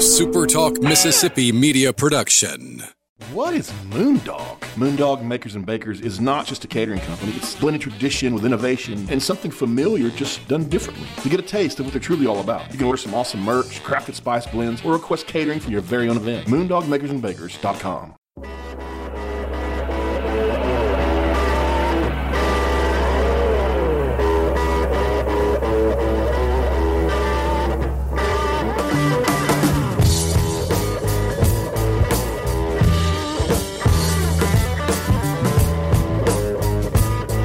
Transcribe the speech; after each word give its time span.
SuperTalk 0.00 0.82
Mississippi 0.82 1.52
media 1.52 1.92
production. 1.92 2.82
What 3.34 3.52
is 3.52 3.70
Moondog? 3.90 4.58
Moondog 4.74 5.22
Makers 5.22 5.56
and 5.56 5.66
Bakers 5.66 6.00
is 6.00 6.18
not 6.18 6.46
just 6.46 6.64
a 6.64 6.66
catering 6.66 7.00
company. 7.00 7.32
It's 7.32 7.54
blended 7.54 7.82
tradition 7.82 8.32
with 8.32 8.46
innovation 8.46 9.06
and 9.10 9.22
something 9.22 9.50
familiar 9.50 10.08
just 10.08 10.48
done 10.48 10.70
differently. 10.70 11.06
To 11.22 11.28
get 11.28 11.38
a 11.38 11.42
taste 11.42 11.80
of 11.80 11.84
what 11.84 11.92
they're 11.92 12.00
truly 12.00 12.26
all 12.26 12.40
about, 12.40 12.72
you 12.72 12.78
can 12.78 12.86
order 12.86 12.96
some 12.96 13.12
awesome 13.12 13.42
merch, 13.42 13.82
crafted 13.82 14.14
spice 14.14 14.46
blends, 14.46 14.82
or 14.86 14.94
request 14.94 15.26
catering 15.26 15.60
for 15.60 15.70
your 15.70 15.82
very 15.82 16.08
own 16.08 16.16
event. 16.16 16.48
MoondogMakersandBakers.com. 16.48 18.14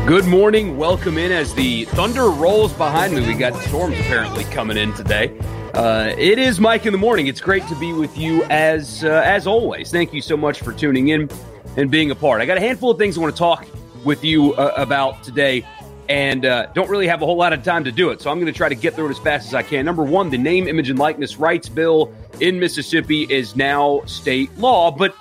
Good 0.06 0.28
morning. 0.28 0.78
Welcome 0.78 1.18
in 1.18 1.32
as 1.32 1.56
the 1.56 1.86
thunder 1.86 2.30
rolls 2.30 2.72
behind 2.74 3.16
me. 3.16 3.26
We 3.26 3.34
got 3.34 3.60
storms 3.64 3.98
apparently 3.98 4.44
coming 4.44 4.78
in 4.78 4.94
today. 4.94 5.36
Uh, 5.74 6.14
it 6.16 6.38
is 6.38 6.60
Mike 6.60 6.86
in 6.86 6.92
the 6.92 7.00
morning. 7.00 7.26
It's 7.26 7.42
great 7.42 7.68
to 7.70 7.76
be 7.80 7.92
with 7.92 8.16
you 8.16 8.44
as 8.44 9.04
uh, 9.04 9.24
as 9.26 9.48
always. 9.48 9.90
Thank 9.90 10.14
you 10.14 10.22
so 10.22 10.38
much 10.38 10.62
for 10.62 10.74
tuning 10.74 11.08
in 11.08 11.28
and 11.76 11.90
being 11.90 12.12
a 12.12 12.16
part. 12.16 12.40
I 12.40 12.46
got 12.46 12.58
a 12.58 12.62
handful 12.62 12.92
of 12.92 13.00
things 13.00 13.18
I 13.18 13.22
want 13.22 13.36
to 13.36 13.40
talk 13.40 13.66
with 14.04 14.24
you 14.24 14.54
uh, 14.54 14.74
about 14.78 15.24
today, 15.24 15.66
and 16.08 16.46
uh, 16.46 16.68
don't 16.76 16.88
really 16.88 17.08
have 17.08 17.24
a 17.24 17.26
whole 17.26 17.38
lot 17.38 17.52
of 17.52 17.64
time 17.64 17.84
to 17.84 17.92
do 17.92 18.12
it. 18.12 18.22
So 18.22 18.30
I'm 18.30 18.40
going 18.40 18.54
to 18.54 18.56
try 18.56 18.70
to 18.70 18.76
get 18.76 18.94
through 18.94 19.08
it 19.08 19.10
as 19.12 19.18
fast 19.18 19.48
as 19.48 19.56
I 19.56 19.64
can. 19.64 19.86
Number 19.86 20.04
one, 20.04 20.30
the 20.30 20.38
name, 20.38 20.68
image, 20.68 20.92
and 20.92 21.00
likeness 21.00 21.38
rights 21.38 21.68
bill 21.68 22.14
in 22.40 22.60
Mississippi 22.60 23.24
is 23.24 23.56
now 23.56 24.04
state 24.06 24.56
law, 24.60 24.92
but 24.92 25.16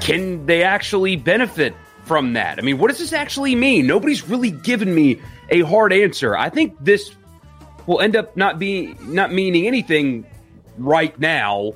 can 0.00 0.46
they 0.46 0.62
actually 0.62 1.16
benefit 1.16 1.74
from 2.06 2.34
that? 2.34 2.58
I 2.58 2.62
mean, 2.62 2.78
what 2.78 2.88
does 2.88 2.98
this 2.98 3.12
actually 3.12 3.54
mean? 3.54 3.86
Nobody's 3.86 4.26
really 4.28 4.50
given 4.50 4.94
me 4.94 5.20
a 5.50 5.60
hard 5.62 5.92
answer. 5.92 6.36
I 6.36 6.48
think 6.48 6.76
this 6.80 7.14
will 7.86 8.00
end 8.00 8.16
up 8.16 8.36
not 8.36 8.58
being 8.58 8.96
not 9.12 9.32
meaning 9.32 9.66
anything 9.66 10.26
right 10.78 11.18
now, 11.18 11.72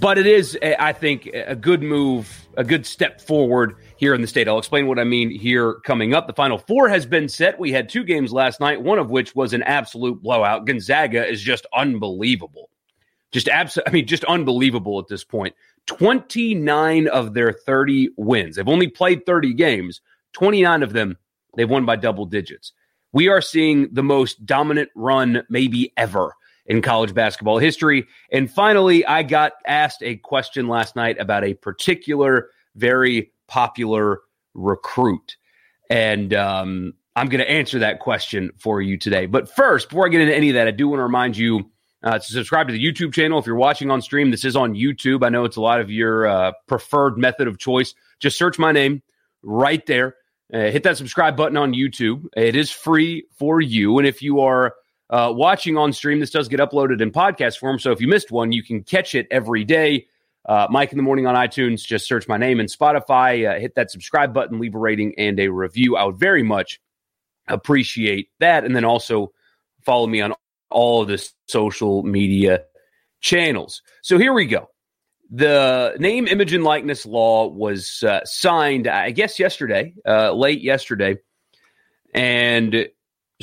but 0.00 0.18
it 0.18 0.26
is, 0.26 0.56
eh, 0.62 0.74
I 0.78 0.92
think, 0.92 1.26
a 1.26 1.56
good 1.56 1.82
move, 1.82 2.46
a 2.56 2.64
good 2.64 2.86
step 2.86 3.20
forward 3.20 3.76
here 3.96 4.14
in 4.14 4.20
the 4.20 4.26
state. 4.26 4.48
I'll 4.48 4.58
explain 4.58 4.86
what 4.86 4.98
I 4.98 5.04
mean 5.04 5.30
here 5.30 5.74
coming 5.84 6.14
up. 6.14 6.26
The 6.26 6.32
final 6.32 6.58
four 6.58 6.88
has 6.88 7.06
been 7.06 7.28
set. 7.28 7.58
We 7.58 7.72
had 7.72 7.88
two 7.88 8.04
games 8.04 8.32
last 8.32 8.60
night, 8.60 8.82
one 8.82 8.98
of 8.98 9.10
which 9.10 9.34
was 9.34 9.52
an 9.52 9.62
absolute 9.62 10.22
blowout. 10.22 10.66
Gonzaga 10.66 11.26
is 11.26 11.42
just 11.42 11.66
unbelievable. 11.74 12.70
Just 13.32 13.48
absolutely, 13.48 13.90
I 13.90 13.92
mean, 13.92 14.06
just 14.06 14.24
unbelievable 14.24 14.98
at 14.98 15.08
this 15.08 15.24
point. 15.24 15.54
29 15.88 17.08
of 17.08 17.34
their 17.34 17.52
30 17.52 18.10
wins. 18.16 18.56
They've 18.56 18.68
only 18.68 18.88
played 18.88 19.26
30 19.26 19.54
games. 19.54 20.00
29 20.34 20.82
of 20.82 20.92
them, 20.92 21.16
they've 21.56 21.68
won 21.68 21.84
by 21.84 21.96
double 21.96 22.26
digits. 22.26 22.72
We 23.12 23.28
are 23.28 23.40
seeing 23.40 23.88
the 23.92 24.02
most 24.02 24.44
dominant 24.44 24.90
run 24.94 25.42
maybe 25.48 25.92
ever 25.96 26.34
in 26.66 26.82
college 26.82 27.14
basketball 27.14 27.58
history. 27.58 28.06
And 28.30 28.50
finally, 28.50 29.04
I 29.06 29.22
got 29.22 29.54
asked 29.66 30.02
a 30.02 30.16
question 30.16 30.68
last 30.68 30.94
night 30.94 31.18
about 31.18 31.42
a 31.42 31.54
particular, 31.54 32.50
very 32.76 33.32
popular 33.46 34.20
recruit. 34.52 35.36
And 35.88 36.34
um, 36.34 36.92
I'm 37.16 37.28
going 37.28 37.40
to 37.40 37.50
answer 37.50 37.78
that 37.78 38.00
question 38.00 38.52
for 38.58 38.82
you 38.82 38.98
today. 38.98 39.24
But 39.24 39.48
first, 39.48 39.88
before 39.88 40.04
I 40.04 40.10
get 40.10 40.20
into 40.20 40.36
any 40.36 40.50
of 40.50 40.54
that, 40.54 40.68
I 40.68 40.72
do 40.72 40.88
want 40.88 40.98
to 40.98 41.04
remind 41.04 41.38
you 41.38 41.70
uh, 42.02 42.18
to 42.18 42.24
subscribe 42.24 42.68
to 42.68 42.72
the 42.72 42.84
YouTube 42.84 43.12
channel. 43.12 43.38
If 43.38 43.46
you're 43.46 43.56
watching 43.56 43.90
on 43.90 44.02
stream, 44.02 44.30
this 44.30 44.44
is 44.44 44.56
on 44.56 44.74
YouTube. 44.74 45.24
I 45.24 45.28
know 45.28 45.44
it's 45.44 45.56
a 45.56 45.60
lot 45.60 45.80
of 45.80 45.90
your 45.90 46.26
uh, 46.26 46.52
preferred 46.66 47.18
method 47.18 47.48
of 47.48 47.58
choice. 47.58 47.94
Just 48.20 48.38
search 48.38 48.58
my 48.58 48.72
name 48.72 49.02
right 49.42 49.84
there. 49.86 50.16
Uh, 50.52 50.70
hit 50.70 50.84
that 50.84 50.96
subscribe 50.96 51.36
button 51.36 51.56
on 51.56 51.72
YouTube. 51.72 52.26
It 52.36 52.56
is 52.56 52.70
free 52.70 53.26
for 53.38 53.60
you. 53.60 53.98
And 53.98 54.06
if 54.06 54.22
you 54.22 54.40
are 54.40 54.74
uh, 55.10 55.32
watching 55.34 55.76
on 55.76 55.92
stream, 55.92 56.20
this 56.20 56.30
does 56.30 56.48
get 56.48 56.60
uploaded 56.60 57.00
in 57.00 57.10
podcast 57.10 57.58
form. 57.58 57.78
So 57.78 57.92
if 57.92 58.00
you 58.00 58.08
missed 58.08 58.30
one, 58.30 58.52
you 58.52 58.62
can 58.62 58.82
catch 58.82 59.14
it 59.14 59.26
every 59.30 59.64
day. 59.64 60.06
Uh, 60.48 60.66
Mike 60.70 60.92
in 60.92 60.96
the 60.96 61.02
morning 61.02 61.26
on 61.26 61.34
iTunes. 61.34 61.84
Just 61.84 62.06
search 62.06 62.26
my 62.28 62.38
name 62.38 62.60
and 62.60 62.68
Spotify. 62.70 63.46
Uh, 63.46 63.60
hit 63.60 63.74
that 63.74 63.90
subscribe 63.90 64.32
button, 64.32 64.58
leave 64.58 64.74
a 64.74 64.78
rating 64.78 65.14
and 65.18 65.38
a 65.38 65.48
review. 65.48 65.96
I 65.96 66.04
would 66.04 66.16
very 66.16 66.42
much 66.42 66.80
appreciate 67.46 68.30
that. 68.40 68.64
And 68.64 68.74
then 68.74 68.84
also 68.84 69.32
follow 69.84 70.06
me 70.06 70.22
on 70.22 70.32
all 70.70 71.02
of 71.02 71.08
the 71.08 71.30
social 71.46 72.02
media 72.02 72.64
channels. 73.20 73.82
So 74.02 74.18
here 74.18 74.32
we 74.32 74.46
go. 74.46 74.68
The 75.30 75.94
name, 75.98 76.26
image, 76.26 76.54
and 76.54 76.64
likeness 76.64 77.04
law 77.04 77.48
was 77.48 78.02
uh, 78.02 78.20
signed, 78.24 78.86
I 78.86 79.10
guess, 79.10 79.38
yesterday, 79.38 79.94
uh, 80.06 80.32
late 80.32 80.62
yesterday. 80.62 81.18
And 82.14 82.88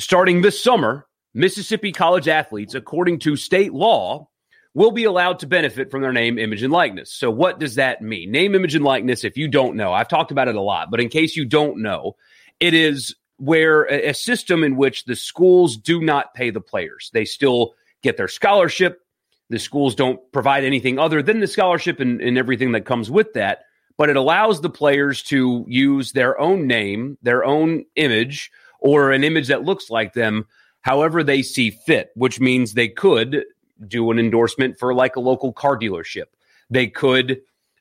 starting 0.00 0.42
this 0.42 0.60
summer, 0.62 1.06
Mississippi 1.32 1.92
college 1.92 2.26
athletes, 2.26 2.74
according 2.74 3.20
to 3.20 3.36
state 3.36 3.72
law, 3.72 4.28
will 4.74 4.90
be 4.90 5.04
allowed 5.04 5.38
to 5.38 5.46
benefit 5.46 5.90
from 5.90 6.02
their 6.02 6.12
name, 6.12 6.38
image, 6.38 6.62
and 6.62 6.72
likeness. 6.72 7.12
So, 7.12 7.30
what 7.30 7.60
does 7.60 7.76
that 7.76 8.02
mean? 8.02 8.30
Name, 8.30 8.54
image, 8.54 8.74
and 8.74 8.84
likeness, 8.84 9.22
if 9.22 9.36
you 9.36 9.48
don't 9.48 9.76
know, 9.76 9.92
I've 9.92 10.08
talked 10.08 10.32
about 10.32 10.48
it 10.48 10.54
a 10.54 10.60
lot, 10.60 10.90
but 10.90 11.00
in 11.00 11.08
case 11.08 11.36
you 11.36 11.44
don't 11.44 11.82
know, 11.82 12.16
it 12.58 12.74
is 12.74 13.14
where 13.38 13.84
a, 13.84 14.14
system 14.14 14.64
in 14.64 14.76
which 14.76 15.04
the 15.04 15.16
schools 15.16 15.76
do 15.76 16.00
not 16.00 16.34
pay 16.34 16.50
the 16.50 16.60
players. 16.60 17.10
They 17.12 17.24
still 17.24 17.74
get 18.02 18.16
their 18.16 18.28
scholarship. 18.28 19.02
The 19.50 19.58
schools 19.58 19.94
don't 19.94 20.20
provide 20.32 20.64
anything 20.64 20.98
other 20.98 21.22
than 21.22 21.40
the 21.40 21.46
scholarship 21.46 22.00
and, 22.00 22.20
and 22.20 22.38
everything 22.38 22.72
that 22.72 22.86
comes 22.86 23.10
with 23.10 23.34
that. 23.34 23.64
But 23.98 24.10
it 24.10 24.16
allows 24.16 24.60
the 24.60 24.70
players 24.70 25.22
to 25.24 25.64
use 25.68 26.12
their 26.12 26.38
own 26.40 26.66
name, 26.66 27.18
their 27.22 27.44
own 27.44 27.84
image, 27.94 28.50
or 28.80 29.12
an 29.12 29.24
image 29.24 29.48
that 29.48 29.64
looks 29.64 29.90
like 29.90 30.12
them 30.12 30.46
however 30.82 31.22
they 31.24 31.42
see 31.42 31.70
fit, 31.70 32.10
which 32.14 32.40
means 32.40 32.72
they 32.72 32.88
could 32.88 33.44
do 33.86 34.10
an 34.10 34.18
endorsement 34.18 34.78
for 34.78 34.94
like 34.94 35.16
a 35.16 35.20
local 35.20 35.52
car 35.52 35.78
dealership. 35.78 36.26
They 36.70 36.86
could 36.86 37.40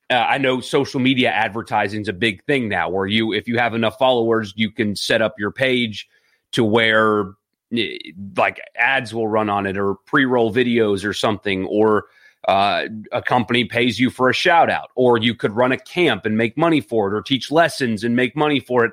uh, 0.09 0.13
I 0.13 0.37
know 0.37 0.61
social 0.61 0.99
media 0.99 1.29
advertising 1.31 2.01
is 2.01 2.07
a 2.07 2.13
big 2.13 2.43
thing 2.45 2.69
now 2.69 2.89
where 2.89 3.07
you, 3.07 3.33
if 3.33 3.47
you 3.47 3.57
have 3.57 3.73
enough 3.73 3.97
followers, 3.97 4.53
you 4.55 4.71
can 4.71 4.95
set 4.95 5.21
up 5.21 5.35
your 5.39 5.51
page 5.51 6.07
to 6.51 6.63
where 6.63 7.31
eh, 7.75 7.97
like 8.37 8.61
ads 8.77 9.13
will 9.13 9.27
run 9.27 9.49
on 9.49 9.65
it 9.65 9.77
or 9.77 9.95
pre 10.05 10.25
roll 10.25 10.53
videos 10.53 11.03
or 11.03 11.13
something, 11.13 11.65
or 11.65 12.05
uh, 12.47 12.85
a 13.11 13.21
company 13.21 13.65
pays 13.65 13.99
you 13.99 14.11
for 14.11 14.29
a 14.29 14.33
shout 14.33 14.69
out, 14.69 14.91
or 14.95 15.17
you 15.17 15.33
could 15.33 15.51
run 15.53 15.71
a 15.71 15.77
camp 15.77 16.25
and 16.25 16.37
make 16.37 16.55
money 16.55 16.81
for 16.81 17.07
it, 17.07 17.17
or 17.17 17.21
teach 17.21 17.49
lessons 17.49 18.03
and 18.03 18.15
make 18.15 18.35
money 18.35 18.59
for 18.59 18.85
it. 18.85 18.91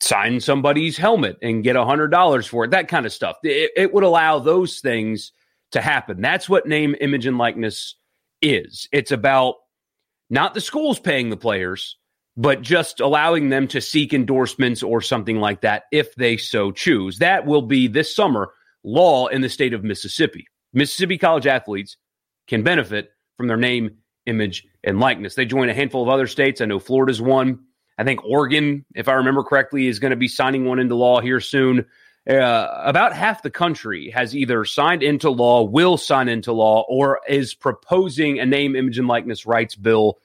Sign 0.00 0.40
somebody's 0.40 0.96
helmet 0.96 1.38
and 1.42 1.64
get 1.64 1.76
a 1.76 1.84
hundred 1.84 2.08
dollars 2.08 2.46
for 2.46 2.64
it. 2.64 2.70
That 2.70 2.88
kind 2.88 3.06
of 3.06 3.12
stuff. 3.12 3.36
It, 3.42 3.70
it 3.76 3.92
would 3.92 4.04
allow 4.04 4.38
those 4.38 4.80
things 4.80 5.32
to 5.72 5.80
happen. 5.80 6.20
That's 6.20 6.48
what 6.48 6.66
name, 6.66 6.94
image, 7.00 7.26
and 7.26 7.38
likeness 7.38 7.96
is. 8.42 8.88
It's 8.92 9.12
about 9.12 9.56
not 10.30 10.54
the 10.54 10.60
schools 10.60 10.98
paying 10.98 11.28
the 11.28 11.36
players, 11.36 11.96
but 12.36 12.62
just 12.62 13.00
allowing 13.00 13.50
them 13.50 13.68
to 13.68 13.80
seek 13.80 14.14
endorsements 14.14 14.82
or 14.82 15.02
something 15.02 15.40
like 15.40 15.62
that 15.62 15.84
if 15.92 16.14
they 16.14 16.36
so 16.36 16.70
choose. 16.70 17.18
That 17.18 17.44
will 17.44 17.62
be 17.62 17.88
this 17.88 18.14
summer 18.14 18.52
law 18.84 19.26
in 19.26 19.42
the 19.42 19.48
state 19.48 19.74
of 19.74 19.84
Mississippi. 19.84 20.46
Mississippi 20.72 21.18
college 21.18 21.46
athletes 21.46 21.96
can 22.46 22.62
benefit 22.62 23.10
from 23.36 23.48
their 23.48 23.56
name, 23.56 23.98
image, 24.26 24.66
and 24.84 25.00
likeness. 25.00 25.34
They 25.34 25.44
join 25.44 25.68
a 25.68 25.74
handful 25.74 26.02
of 26.02 26.08
other 26.08 26.26
states. 26.26 26.60
I 26.60 26.66
know 26.66 26.78
Florida's 26.78 27.20
one. 27.20 27.60
I 27.98 28.04
think 28.04 28.24
Oregon, 28.24 28.86
if 28.94 29.08
I 29.08 29.14
remember 29.14 29.42
correctly, 29.42 29.86
is 29.86 29.98
going 29.98 30.12
to 30.12 30.16
be 30.16 30.28
signing 30.28 30.64
one 30.64 30.78
into 30.78 30.94
law 30.94 31.20
here 31.20 31.40
soon. 31.40 31.86
Uh, 32.28 32.82
about 32.84 33.14
half 33.14 33.42
the 33.42 33.50
country 33.50 34.10
has 34.10 34.36
either 34.36 34.64
signed 34.64 35.02
into 35.02 35.30
law, 35.30 35.62
will 35.62 35.96
sign 35.96 36.28
into 36.28 36.52
law, 36.52 36.84
or 36.88 37.20
is 37.28 37.54
proposing 37.54 38.38
a 38.38 38.46
name, 38.46 38.76
image, 38.76 38.98
and 38.98 39.08
likeness 39.08 39.46
rights 39.46 39.74
bill 39.74 40.18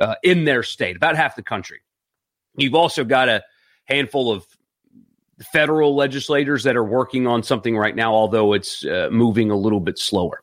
uh, 0.00 0.16
in 0.22 0.44
their 0.44 0.62
state. 0.62 0.96
About 0.96 1.16
half 1.16 1.36
the 1.36 1.42
country. 1.42 1.80
You've 2.56 2.74
also 2.74 3.04
got 3.04 3.28
a 3.28 3.44
handful 3.84 4.32
of 4.32 4.46
federal 5.52 5.94
legislators 5.94 6.64
that 6.64 6.76
are 6.76 6.84
working 6.84 7.26
on 7.26 7.42
something 7.42 7.76
right 7.76 7.94
now, 7.94 8.12
although 8.12 8.52
it's 8.52 8.84
uh, 8.84 9.08
moving 9.10 9.50
a 9.50 9.56
little 9.56 9.80
bit 9.80 9.98
slower. 9.98 10.42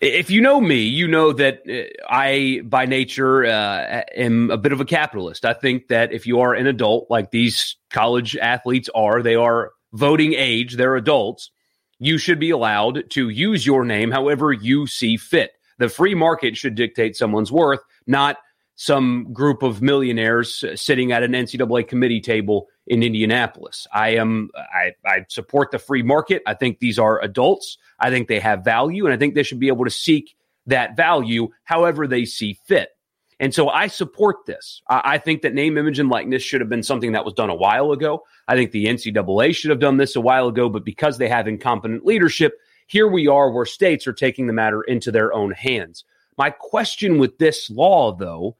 If 0.00 0.30
you 0.30 0.40
know 0.40 0.60
me, 0.60 0.80
you 0.80 1.06
know 1.06 1.32
that 1.34 1.62
uh, 1.68 1.82
I, 2.08 2.62
by 2.64 2.86
nature, 2.86 3.44
uh, 3.44 4.02
am 4.16 4.50
a 4.50 4.56
bit 4.56 4.72
of 4.72 4.80
a 4.80 4.84
capitalist. 4.84 5.44
I 5.44 5.52
think 5.52 5.88
that 5.88 6.10
if 6.12 6.26
you 6.26 6.40
are 6.40 6.54
an 6.54 6.66
adult, 6.66 7.10
like 7.10 7.30
these 7.30 7.76
college 7.90 8.34
athletes 8.36 8.88
are, 8.94 9.22
they 9.22 9.34
are 9.34 9.72
voting 9.92 10.32
age, 10.32 10.76
they're 10.76 10.96
adults, 10.96 11.50
you 11.98 12.16
should 12.16 12.40
be 12.40 12.50
allowed 12.50 13.10
to 13.10 13.28
use 13.28 13.66
your 13.66 13.84
name 13.84 14.10
however 14.10 14.52
you 14.52 14.86
see 14.86 15.18
fit. 15.18 15.52
The 15.80 15.88
free 15.88 16.14
market 16.14 16.58
should 16.58 16.74
dictate 16.74 17.16
someone's 17.16 17.50
worth, 17.50 17.80
not 18.06 18.36
some 18.76 19.32
group 19.32 19.62
of 19.62 19.80
millionaires 19.80 20.62
uh, 20.62 20.76
sitting 20.76 21.10
at 21.10 21.22
an 21.22 21.32
NCAA 21.32 21.88
committee 21.88 22.20
table 22.20 22.68
in 22.86 23.02
Indianapolis. 23.02 23.86
I 23.92 24.10
am 24.10 24.50
I, 24.54 24.92
I 25.06 25.24
support 25.28 25.70
the 25.70 25.78
free 25.78 26.02
market. 26.02 26.42
I 26.46 26.52
think 26.52 26.80
these 26.80 26.98
are 26.98 27.22
adults. 27.22 27.78
I 27.98 28.10
think 28.10 28.28
they 28.28 28.40
have 28.40 28.62
value, 28.62 29.06
and 29.06 29.14
I 29.14 29.16
think 29.16 29.34
they 29.34 29.42
should 29.42 29.58
be 29.58 29.68
able 29.68 29.86
to 29.86 29.90
seek 29.90 30.36
that 30.66 30.96
value 30.96 31.48
however 31.64 32.06
they 32.06 32.26
see 32.26 32.58
fit. 32.66 32.90
And 33.38 33.54
so 33.54 33.70
I 33.70 33.86
support 33.86 34.44
this. 34.46 34.82
I, 34.88 35.00
I 35.04 35.18
think 35.18 35.40
that 35.42 35.54
name, 35.54 35.78
image, 35.78 35.98
and 35.98 36.10
likeness 36.10 36.42
should 36.42 36.60
have 36.60 36.68
been 36.68 36.82
something 36.82 37.12
that 37.12 37.24
was 37.24 37.32
done 37.32 37.48
a 37.48 37.54
while 37.54 37.92
ago. 37.92 38.22
I 38.48 38.54
think 38.54 38.70
the 38.70 38.84
NCAA 38.84 39.56
should 39.56 39.70
have 39.70 39.80
done 39.80 39.96
this 39.96 40.14
a 40.14 40.20
while 40.20 40.48
ago, 40.48 40.68
but 40.68 40.84
because 40.84 41.16
they 41.16 41.28
have 41.28 41.48
incompetent 41.48 42.04
leadership, 42.04 42.52
here 42.90 43.06
we 43.06 43.28
are 43.28 43.52
where 43.52 43.66
states 43.66 44.08
are 44.08 44.12
taking 44.12 44.48
the 44.48 44.52
matter 44.52 44.82
into 44.82 45.12
their 45.12 45.32
own 45.32 45.52
hands. 45.52 46.04
My 46.36 46.50
question 46.50 47.18
with 47.18 47.38
this 47.38 47.70
law, 47.70 48.12
though, 48.12 48.56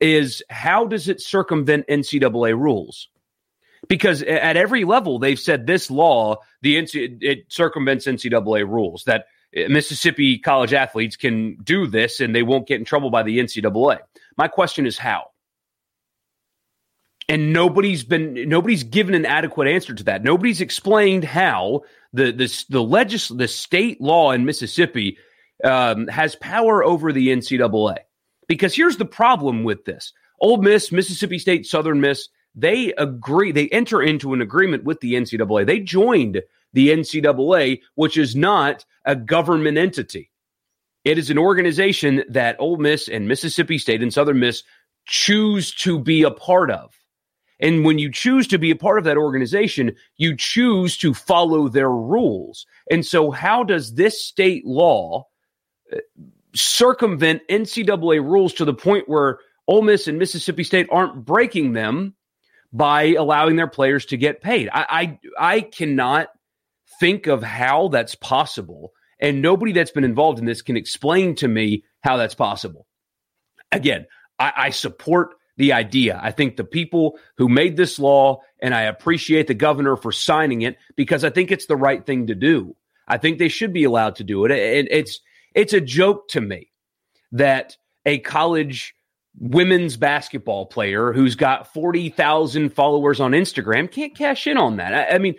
is 0.00 0.42
how 0.50 0.84
does 0.84 1.08
it 1.08 1.20
circumvent 1.20 1.86
NCAA 1.86 2.58
rules? 2.58 3.08
Because 3.86 4.22
at 4.22 4.56
every 4.56 4.84
level, 4.84 5.20
they've 5.20 5.38
said 5.38 5.66
this 5.66 5.92
law, 5.92 6.38
the 6.60 6.74
NC, 6.74 7.18
it 7.20 7.44
circumvents 7.48 8.06
NCAA 8.06 8.68
rules 8.68 9.04
that 9.04 9.26
eh, 9.54 9.68
Mississippi 9.68 10.38
college 10.38 10.72
athletes 10.72 11.14
can 11.14 11.54
do 11.62 11.86
this 11.86 12.18
and 12.18 12.34
they 12.34 12.42
won't 12.42 12.66
get 12.66 12.80
in 12.80 12.84
trouble 12.84 13.10
by 13.10 13.22
the 13.22 13.38
NCAA. 13.38 14.00
My 14.36 14.48
question 14.48 14.86
is 14.86 14.98
how? 14.98 15.26
And 17.28 17.52
nobody's 17.52 18.02
been 18.02 18.48
nobody's 18.48 18.82
given 18.82 19.14
an 19.14 19.26
adequate 19.26 19.68
answer 19.68 19.94
to 19.94 20.04
that. 20.04 20.24
Nobody's 20.24 20.60
explained 20.60 21.24
how 21.24 21.82
the 22.12 22.32
the 22.32 22.64
the 22.68 22.82
legis 22.82 23.28
the 23.28 23.48
state 23.48 24.00
law 24.00 24.32
in 24.32 24.44
Mississippi 24.44 25.18
um, 25.64 26.06
has 26.08 26.36
power 26.36 26.84
over 26.84 27.12
the 27.12 27.28
NCAA. 27.28 27.98
Because 28.46 28.74
here's 28.74 28.96
the 28.96 29.04
problem 29.04 29.64
with 29.64 29.84
this 29.84 30.12
Ole 30.40 30.58
Miss, 30.58 30.92
Mississippi 30.92 31.38
State, 31.38 31.66
Southern 31.66 32.00
Miss, 32.00 32.28
they 32.54 32.92
agree, 32.94 33.52
they 33.52 33.68
enter 33.68 34.02
into 34.02 34.32
an 34.32 34.40
agreement 34.40 34.84
with 34.84 35.00
the 35.00 35.14
NCAA. 35.14 35.66
They 35.66 35.80
joined 35.80 36.42
the 36.72 36.88
NCAA, 36.88 37.80
which 37.94 38.16
is 38.16 38.34
not 38.34 38.84
a 39.04 39.16
government 39.16 39.78
entity. 39.78 40.30
It 41.04 41.18
is 41.18 41.30
an 41.30 41.38
organization 41.38 42.24
that 42.28 42.56
Ole 42.58 42.76
Miss 42.76 43.08
and 43.08 43.28
Mississippi 43.28 43.78
State 43.78 44.02
and 44.02 44.12
Southern 44.12 44.40
Miss 44.40 44.62
choose 45.06 45.72
to 45.76 45.98
be 45.98 46.22
a 46.22 46.30
part 46.30 46.70
of. 46.70 46.97
And 47.60 47.84
when 47.84 47.98
you 47.98 48.12
choose 48.12 48.46
to 48.48 48.58
be 48.58 48.70
a 48.70 48.76
part 48.76 48.98
of 48.98 49.04
that 49.04 49.16
organization, 49.16 49.96
you 50.16 50.36
choose 50.36 50.96
to 50.98 51.12
follow 51.12 51.68
their 51.68 51.90
rules. 51.90 52.66
And 52.90 53.04
so, 53.04 53.30
how 53.30 53.64
does 53.64 53.94
this 53.94 54.22
state 54.24 54.64
law 54.64 55.26
uh, 55.92 55.98
circumvent 56.54 57.42
NCAA 57.48 58.22
rules 58.22 58.54
to 58.54 58.64
the 58.64 58.74
point 58.74 59.08
where 59.08 59.38
Ole 59.66 59.82
Miss 59.82 60.08
and 60.08 60.18
Mississippi 60.18 60.64
State 60.64 60.88
aren't 60.90 61.24
breaking 61.24 61.72
them 61.72 62.14
by 62.72 63.14
allowing 63.14 63.56
their 63.56 63.68
players 63.68 64.06
to 64.06 64.16
get 64.16 64.42
paid. 64.42 64.68
I, 64.72 65.18
I, 65.38 65.54
I 65.56 65.60
cannot 65.60 66.28
think 67.00 67.26
of 67.26 67.42
how 67.42 67.88
that's 67.88 68.14
possible, 68.14 68.92
and 69.20 69.42
nobody 69.42 69.72
that's 69.72 69.90
been 69.90 70.04
involved 70.04 70.38
in 70.38 70.44
this 70.44 70.62
can 70.62 70.76
explain 70.76 71.34
to 71.36 71.48
me 71.48 71.84
how 72.02 72.16
that's 72.16 72.34
possible. 72.34 72.86
Again, 73.72 74.06
I, 74.38 74.52
I 74.56 74.70
support 74.70 75.34
the 75.58 75.72
idea. 75.72 76.18
I 76.22 76.30
think 76.30 76.56
the 76.56 76.64
people 76.64 77.18
who 77.36 77.48
made 77.48 77.76
this 77.76 77.98
law, 77.98 78.40
and 78.60 78.74
I 78.74 78.82
appreciate 78.82 79.48
the 79.48 79.54
governor 79.54 79.96
for 79.96 80.12
signing 80.12 80.62
it 80.62 80.78
because 80.96 81.24
I 81.24 81.30
think 81.30 81.50
it's 81.50 81.66
the 81.66 81.76
right 81.76 82.04
thing 82.06 82.28
to 82.28 82.34
do. 82.34 82.74
I 83.06 83.18
think 83.18 83.38
they 83.38 83.48
should 83.48 83.72
be 83.72 83.84
allowed 83.84 84.16
to 84.16 84.24
do 84.24 84.44
it. 84.44 84.52
And 84.52 84.88
it's 84.90 85.20
it's 85.54 85.72
a 85.72 85.80
joke 85.80 86.28
to 86.28 86.40
me 86.40 86.70
that 87.32 87.76
a 88.06 88.18
college 88.18 88.94
women's 89.40 89.96
basketball 89.96 90.66
player 90.66 91.12
who's 91.12 91.34
got 91.34 91.72
40,000 91.72 92.70
followers 92.70 93.20
on 93.20 93.32
Instagram 93.32 93.90
can't 93.90 94.16
cash 94.16 94.46
in 94.46 94.56
on 94.56 94.76
that. 94.76 94.94
I, 94.94 95.16
I 95.16 95.18
mean, 95.18 95.34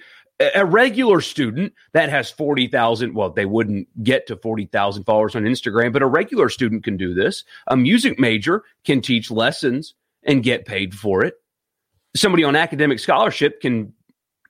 a 0.56 0.66
regular 0.66 1.19
student 1.19 1.74
that 1.92 2.10
has 2.10 2.30
40,000, 2.31 3.13
well, 3.13 3.30
they 3.30 3.45
wouldn't 3.45 3.88
get 4.04 4.27
to 4.27 4.38
40,000 4.38 5.04
followers 5.04 5.36
on 5.36 5.44
Instagram, 5.44 5.92
but 5.92 6.01
a 6.01 6.07
regular 6.07 6.48
student 6.48 6.83
can 6.83 6.95
do 6.95 7.13
this. 7.13 7.44
A 7.68 7.75
music 7.75 8.19
major 8.19 8.63
can 8.86 9.01
teach 9.01 9.31
lessons 9.31 9.95
and 10.30 10.44
get 10.44 10.66
paid 10.66 10.94
for 10.94 11.26
it. 11.26 11.34
Somebody 12.16 12.44
on 12.44 12.56
academic 12.56 13.00
scholarship 13.00 13.62
can 13.62 13.94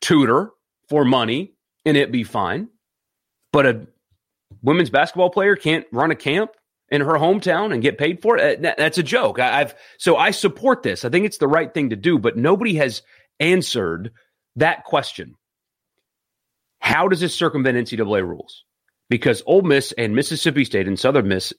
tutor 0.01 0.51
for 0.89 1.05
money 1.05 1.53
and 1.85 1.95
it 1.95 2.11
be 2.11 2.23
fine. 2.23 2.67
But 3.53 3.65
a 3.65 3.87
women's 4.61 4.89
basketball 4.89 5.29
player 5.29 5.55
can't 5.55 5.85
run 5.91 6.11
a 6.11 6.15
camp 6.15 6.51
in 6.89 7.01
her 7.01 7.13
hometown 7.13 7.73
and 7.73 7.81
get 7.81 7.97
paid 7.97 8.21
for 8.21 8.37
it. 8.37 8.61
That's 8.61 8.97
a 8.97 9.03
joke. 9.03 9.39
I've 9.39 9.73
so 9.97 10.17
I 10.17 10.31
support 10.31 10.83
this. 10.83 11.05
I 11.05 11.09
think 11.09 11.25
it's 11.25 11.37
the 11.37 11.47
right 11.47 11.73
thing 11.73 11.91
to 11.91 11.95
do, 11.95 12.19
but 12.19 12.35
nobody 12.35 12.75
has 12.75 13.01
answered 13.39 14.11
that 14.57 14.83
question. 14.83 15.35
How 16.79 17.07
does 17.07 17.21
this 17.21 17.33
circumvent 17.33 17.77
NCAA 17.77 18.27
rules? 18.27 18.65
Because 19.09 19.43
Ole 19.45 19.61
Miss 19.61 19.93
and 19.93 20.13
Mississippi 20.13 20.65
State 20.65 20.87
and 20.87 20.99
Southern 20.99 21.27
Miss 21.27 21.53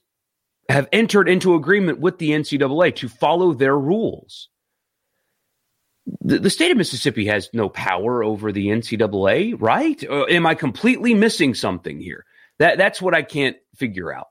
have 0.71 0.87
entered 0.91 1.29
into 1.29 1.55
agreement 1.55 1.99
with 1.99 2.17
the 2.17 2.31
NCAA 2.31 2.95
to 2.97 3.09
follow 3.09 3.53
their 3.53 3.77
rules. 3.77 4.49
The, 6.21 6.39
the 6.39 6.49
state 6.49 6.71
of 6.71 6.77
Mississippi 6.77 7.27
has 7.27 7.49
no 7.53 7.69
power 7.69 8.23
over 8.23 8.51
the 8.51 8.67
NCAA, 8.67 9.55
right? 9.59 10.03
Or 10.09 10.29
am 10.29 10.45
I 10.45 10.55
completely 10.55 11.13
missing 11.13 11.53
something 11.53 11.99
here? 11.99 12.25
That 12.59 12.77
that's 12.77 13.01
what 13.01 13.13
I 13.13 13.21
can't 13.21 13.57
figure 13.75 14.13
out. 14.13 14.27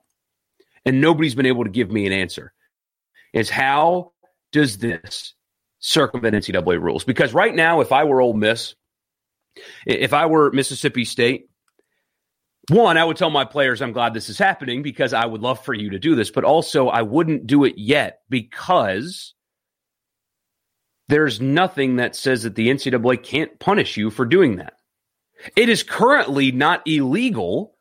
And 0.84 1.00
nobody's 1.00 1.34
been 1.34 1.46
able 1.46 1.64
to 1.64 1.70
give 1.70 1.90
me 1.90 2.06
an 2.06 2.12
answer. 2.12 2.52
Is 3.32 3.50
how 3.50 4.12
does 4.50 4.78
this 4.78 5.34
circumvent 5.78 6.34
NCAA 6.34 6.80
rules? 6.80 7.04
Because 7.04 7.34
right 7.34 7.54
now, 7.54 7.80
if 7.80 7.92
I 7.92 8.04
were 8.04 8.20
Ole 8.20 8.34
Miss, 8.34 8.74
if 9.86 10.12
I 10.12 10.26
were 10.26 10.50
Mississippi 10.52 11.04
State, 11.04 11.49
one, 12.70 12.96
I 12.96 13.04
would 13.04 13.16
tell 13.16 13.30
my 13.30 13.44
players 13.44 13.82
I'm 13.82 13.92
glad 13.92 14.14
this 14.14 14.28
is 14.28 14.38
happening 14.38 14.82
because 14.82 15.12
I 15.12 15.26
would 15.26 15.42
love 15.42 15.64
for 15.64 15.74
you 15.74 15.90
to 15.90 15.98
do 15.98 16.14
this, 16.14 16.30
but 16.30 16.44
also 16.44 16.88
I 16.88 17.02
wouldn't 17.02 17.46
do 17.46 17.64
it 17.64 17.76
yet 17.76 18.20
because 18.28 19.34
there's 21.08 21.40
nothing 21.40 21.96
that 21.96 22.14
says 22.14 22.44
that 22.44 22.54
the 22.54 22.68
NCAA 22.68 23.22
can't 23.22 23.58
punish 23.58 23.96
you 23.96 24.10
for 24.10 24.24
doing 24.24 24.56
that. 24.56 24.74
It 25.56 25.68
is 25.68 25.82
currently 25.82 26.52
not 26.52 26.86
illegal 26.86 27.74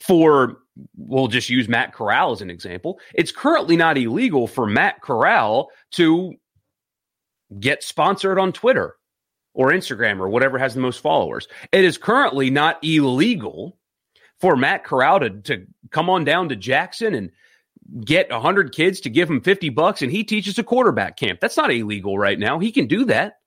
for 0.00 0.58
we'll 0.96 1.28
just 1.28 1.50
use 1.50 1.68
Matt 1.68 1.92
Corral 1.92 2.32
as 2.32 2.40
an 2.40 2.50
example. 2.50 2.98
It's 3.14 3.32
currently 3.32 3.76
not 3.76 3.98
illegal 3.98 4.46
for 4.46 4.66
Matt 4.66 5.02
Corral 5.02 5.68
to 5.92 6.34
get 7.60 7.82
sponsored 7.82 8.38
on 8.38 8.52
Twitter 8.52 8.96
or 9.54 9.70
Instagram 9.70 10.20
or 10.20 10.28
whatever 10.28 10.58
has 10.58 10.74
the 10.74 10.80
most 10.80 11.00
followers. 11.00 11.46
It 11.72 11.84
is 11.84 11.98
currently 11.98 12.48
not 12.48 12.82
illegal 12.82 13.78
for 14.42 14.56
Matt 14.56 14.82
Corral 14.82 15.20
to, 15.20 15.30
to 15.30 15.66
come 15.90 16.10
on 16.10 16.24
down 16.24 16.48
to 16.48 16.56
Jackson 16.56 17.14
and 17.14 17.30
get 18.04 18.28
100 18.28 18.74
kids 18.74 19.00
to 19.02 19.08
give 19.08 19.30
him 19.30 19.40
50 19.40 19.68
bucks 19.68 20.02
and 20.02 20.10
he 20.10 20.24
teaches 20.24 20.58
a 20.58 20.64
quarterback 20.64 21.16
camp. 21.16 21.38
That's 21.40 21.56
not 21.56 21.72
illegal 21.72 22.18
right 22.18 22.38
now. 22.38 22.58
He 22.58 22.72
can 22.72 22.88
do 22.88 23.04
that. 23.04 23.38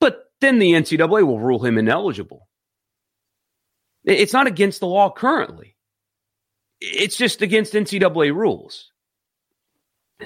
But 0.00 0.30
then 0.42 0.58
the 0.58 0.72
NCAA 0.72 1.26
will 1.26 1.40
rule 1.40 1.64
him 1.64 1.78
ineligible. 1.78 2.46
It's 4.04 4.34
not 4.34 4.46
against 4.46 4.80
the 4.80 4.86
law 4.86 5.10
currently. 5.10 5.76
It's 6.80 7.16
just 7.16 7.40
against 7.40 7.72
NCAA 7.72 8.34
rules. 8.34 8.92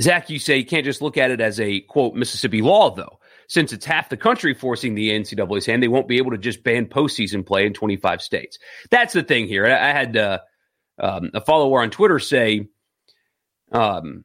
Zach, 0.00 0.30
you 0.30 0.40
say 0.40 0.56
you 0.56 0.66
can't 0.66 0.84
just 0.84 1.00
look 1.00 1.16
at 1.16 1.30
it 1.30 1.40
as 1.40 1.60
a 1.60 1.80
quote 1.82 2.14
Mississippi 2.14 2.60
law, 2.60 2.92
though. 2.92 3.20
Since 3.48 3.72
it's 3.72 3.84
half 3.84 4.08
the 4.08 4.16
country 4.16 4.54
forcing 4.54 4.94
the 4.94 5.10
NCAA's 5.10 5.66
hand, 5.66 5.82
they 5.82 5.88
won't 5.88 6.08
be 6.08 6.18
able 6.18 6.32
to 6.32 6.38
just 6.38 6.64
ban 6.64 6.86
postseason 6.86 7.46
play 7.46 7.66
in 7.66 7.72
25 7.72 8.22
states. 8.22 8.58
That's 8.90 9.12
the 9.12 9.22
thing 9.22 9.46
here. 9.46 9.66
I 9.66 9.92
had 9.92 10.16
uh, 10.16 10.38
um, 10.98 11.30
a 11.34 11.40
follower 11.40 11.82
on 11.82 11.90
Twitter 11.90 12.18
say, 12.18 12.68
um, 13.72 14.24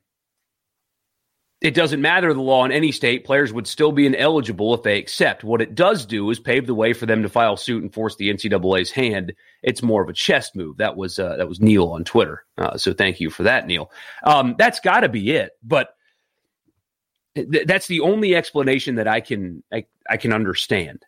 it 1.61 1.75
doesn't 1.75 2.01
matter 2.01 2.33
the 2.33 2.41
law 2.41 2.65
in 2.65 2.71
any 2.71 2.91
state, 2.91 3.23
players 3.23 3.53
would 3.53 3.67
still 3.67 3.91
be 3.91 4.07
ineligible 4.07 4.73
if 4.73 4.81
they 4.81 4.97
accept. 4.97 5.43
What 5.43 5.61
it 5.61 5.75
does 5.75 6.07
do 6.07 6.27
is 6.31 6.39
pave 6.39 6.65
the 6.65 6.73
way 6.73 6.93
for 6.93 7.05
them 7.05 7.21
to 7.21 7.29
file 7.29 7.55
suit 7.55 7.83
and 7.83 7.93
force 7.93 8.15
the 8.15 8.33
NCAA's 8.33 8.89
hand. 8.89 9.33
It's 9.61 9.83
more 9.83 10.01
of 10.01 10.09
a 10.09 10.13
chess 10.13 10.55
move. 10.55 10.77
That 10.77 10.97
was 10.97 11.19
uh, 11.19 11.37
that 11.37 11.47
was 11.47 11.61
Neil 11.61 11.89
on 11.89 12.03
Twitter. 12.03 12.43
Uh, 12.57 12.77
so 12.77 12.93
thank 12.93 13.19
you 13.19 13.29
for 13.29 13.43
that, 13.43 13.67
Neil. 13.67 13.91
Um, 14.23 14.55
that's 14.57 14.79
got 14.79 15.01
to 15.01 15.09
be 15.09 15.31
it. 15.31 15.51
But 15.61 15.89
th- 17.35 17.67
that's 17.67 17.87
the 17.87 18.01
only 18.01 18.35
explanation 18.35 18.95
that 18.95 19.07
I 19.07 19.21
can 19.21 19.63
I, 19.71 19.85
I 20.09 20.17
can 20.17 20.33
understand. 20.33 21.05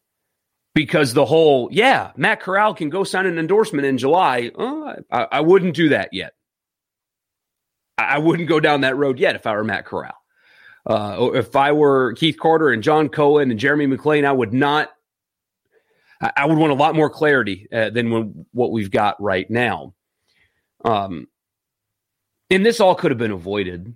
Because 0.75 1.13
the 1.13 1.25
whole 1.25 1.69
yeah, 1.71 2.11
Matt 2.15 2.39
Corral 2.39 2.73
can 2.73 2.89
go 2.89 3.03
sign 3.03 3.25
an 3.25 3.37
endorsement 3.37 3.85
in 3.85 3.97
July. 3.97 4.51
Oh, 4.55 4.95
I, 5.11 5.27
I 5.31 5.41
wouldn't 5.41 5.75
do 5.75 5.89
that 5.89 6.09
yet. 6.13 6.33
I, 7.97 8.15
I 8.15 8.17
wouldn't 8.17 8.49
go 8.49 8.59
down 8.59 8.81
that 8.81 8.97
road 8.97 9.19
yet 9.19 9.35
if 9.35 9.45
I 9.45 9.55
were 9.55 9.63
Matt 9.63 9.85
Corral. 9.85 10.15
Uh, 10.85 11.29
if 11.35 11.55
I 11.55 11.71
were 11.71 12.13
Keith 12.13 12.37
Carter 12.37 12.69
and 12.69 12.83
John 12.83 13.07
Cohen 13.07 13.51
and 13.51 13.59
Jeremy 13.59 13.87
McClain, 13.87 14.25
I 14.25 14.31
would 14.31 14.53
not. 14.53 14.89
I 16.37 16.45
would 16.45 16.57
want 16.57 16.71
a 16.71 16.75
lot 16.75 16.95
more 16.95 17.09
clarity 17.09 17.67
uh, 17.71 17.89
than 17.89 18.09
when, 18.09 18.45
what 18.53 18.71
we've 18.71 18.91
got 18.91 19.21
right 19.21 19.49
now. 19.49 19.93
Um, 20.85 21.27
and 22.49 22.65
this 22.65 22.79
all 22.79 22.95
could 22.95 23.11
have 23.11 23.17
been 23.17 23.31
avoided 23.31 23.93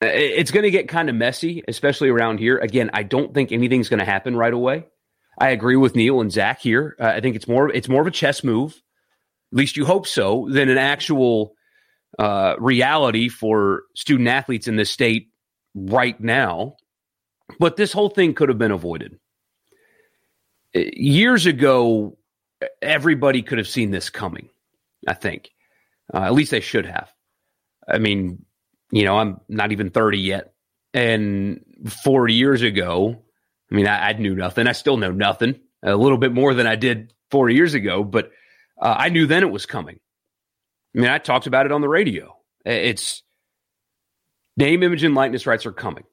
it's 0.00 0.50
going 0.50 0.62
to 0.64 0.70
get 0.70 0.88
kind 0.88 1.08
of 1.08 1.14
messy, 1.14 1.62
especially 1.68 2.08
around 2.08 2.38
here. 2.38 2.58
Again, 2.58 2.90
I 2.92 3.02
don't 3.02 3.34
think 3.34 3.52
anything's 3.52 3.88
going 3.88 4.00
to 4.00 4.06
happen 4.06 4.36
right 4.36 4.52
away. 4.52 4.86
I 5.38 5.50
agree 5.50 5.76
with 5.76 5.94
Neil 5.94 6.20
and 6.20 6.32
Zach 6.32 6.60
here. 6.60 6.96
Uh, 6.98 7.06
I 7.06 7.20
think 7.20 7.36
it's 7.36 7.48
more 7.48 7.70
it's 7.70 7.88
more 7.88 8.00
of 8.00 8.06
a 8.06 8.10
chess 8.10 8.44
move. 8.44 8.72
At 9.52 9.58
least 9.58 9.76
you 9.76 9.84
hope 9.84 10.06
so 10.06 10.48
than 10.50 10.68
an 10.68 10.78
actual 10.78 11.54
uh, 12.18 12.54
reality 12.58 13.28
for 13.28 13.84
student 13.94 14.28
athletes 14.28 14.68
in 14.68 14.76
this 14.76 14.90
state 14.90 15.28
right 15.74 16.18
now. 16.20 16.76
But 17.58 17.76
this 17.76 17.92
whole 17.92 18.10
thing 18.10 18.34
could 18.34 18.48
have 18.48 18.58
been 18.58 18.70
avoided. 18.70 19.18
Uh, 20.74 20.82
years 20.92 21.46
ago, 21.46 22.16
everybody 22.80 23.42
could 23.42 23.58
have 23.58 23.68
seen 23.68 23.90
this 23.90 24.10
coming, 24.10 24.50
I 25.06 25.14
think. 25.14 25.50
Uh, 26.12 26.22
at 26.22 26.32
least 26.32 26.50
they 26.50 26.60
should 26.60 26.86
have. 26.86 27.10
I 27.88 27.98
mean, 27.98 28.44
you 28.90 29.04
know, 29.04 29.18
I'm 29.18 29.40
not 29.48 29.72
even 29.72 29.90
30 29.90 30.18
yet. 30.18 30.52
And 30.92 31.64
four 32.02 32.28
years 32.28 32.62
ago, 32.62 33.22
I 33.70 33.74
mean, 33.74 33.86
I, 33.86 34.08
I 34.08 34.12
knew 34.14 34.34
nothing. 34.34 34.66
I 34.66 34.72
still 34.72 34.96
know 34.96 35.12
nothing, 35.12 35.60
a 35.82 35.96
little 35.96 36.18
bit 36.18 36.32
more 36.32 36.54
than 36.54 36.66
I 36.66 36.76
did 36.76 37.14
four 37.30 37.48
years 37.48 37.74
ago, 37.74 38.02
but 38.02 38.32
uh, 38.80 38.94
I 38.98 39.08
knew 39.08 39.26
then 39.26 39.42
it 39.42 39.50
was 39.50 39.66
coming. 39.66 40.00
I 40.94 40.98
mean, 40.98 41.10
I 41.10 41.18
talked 41.18 41.46
about 41.46 41.66
it 41.66 41.72
on 41.72 41.80
the 41.80 41.88
radio. 41.88 42.36
It's 42.64 43.22
name, 44.56 44.82
image, 44.82 45.04
and 45.04 45.14
likeness 45.14 45.46
rights 45.46 45.66
are 45.66 45.72
coming. 45.72 46.04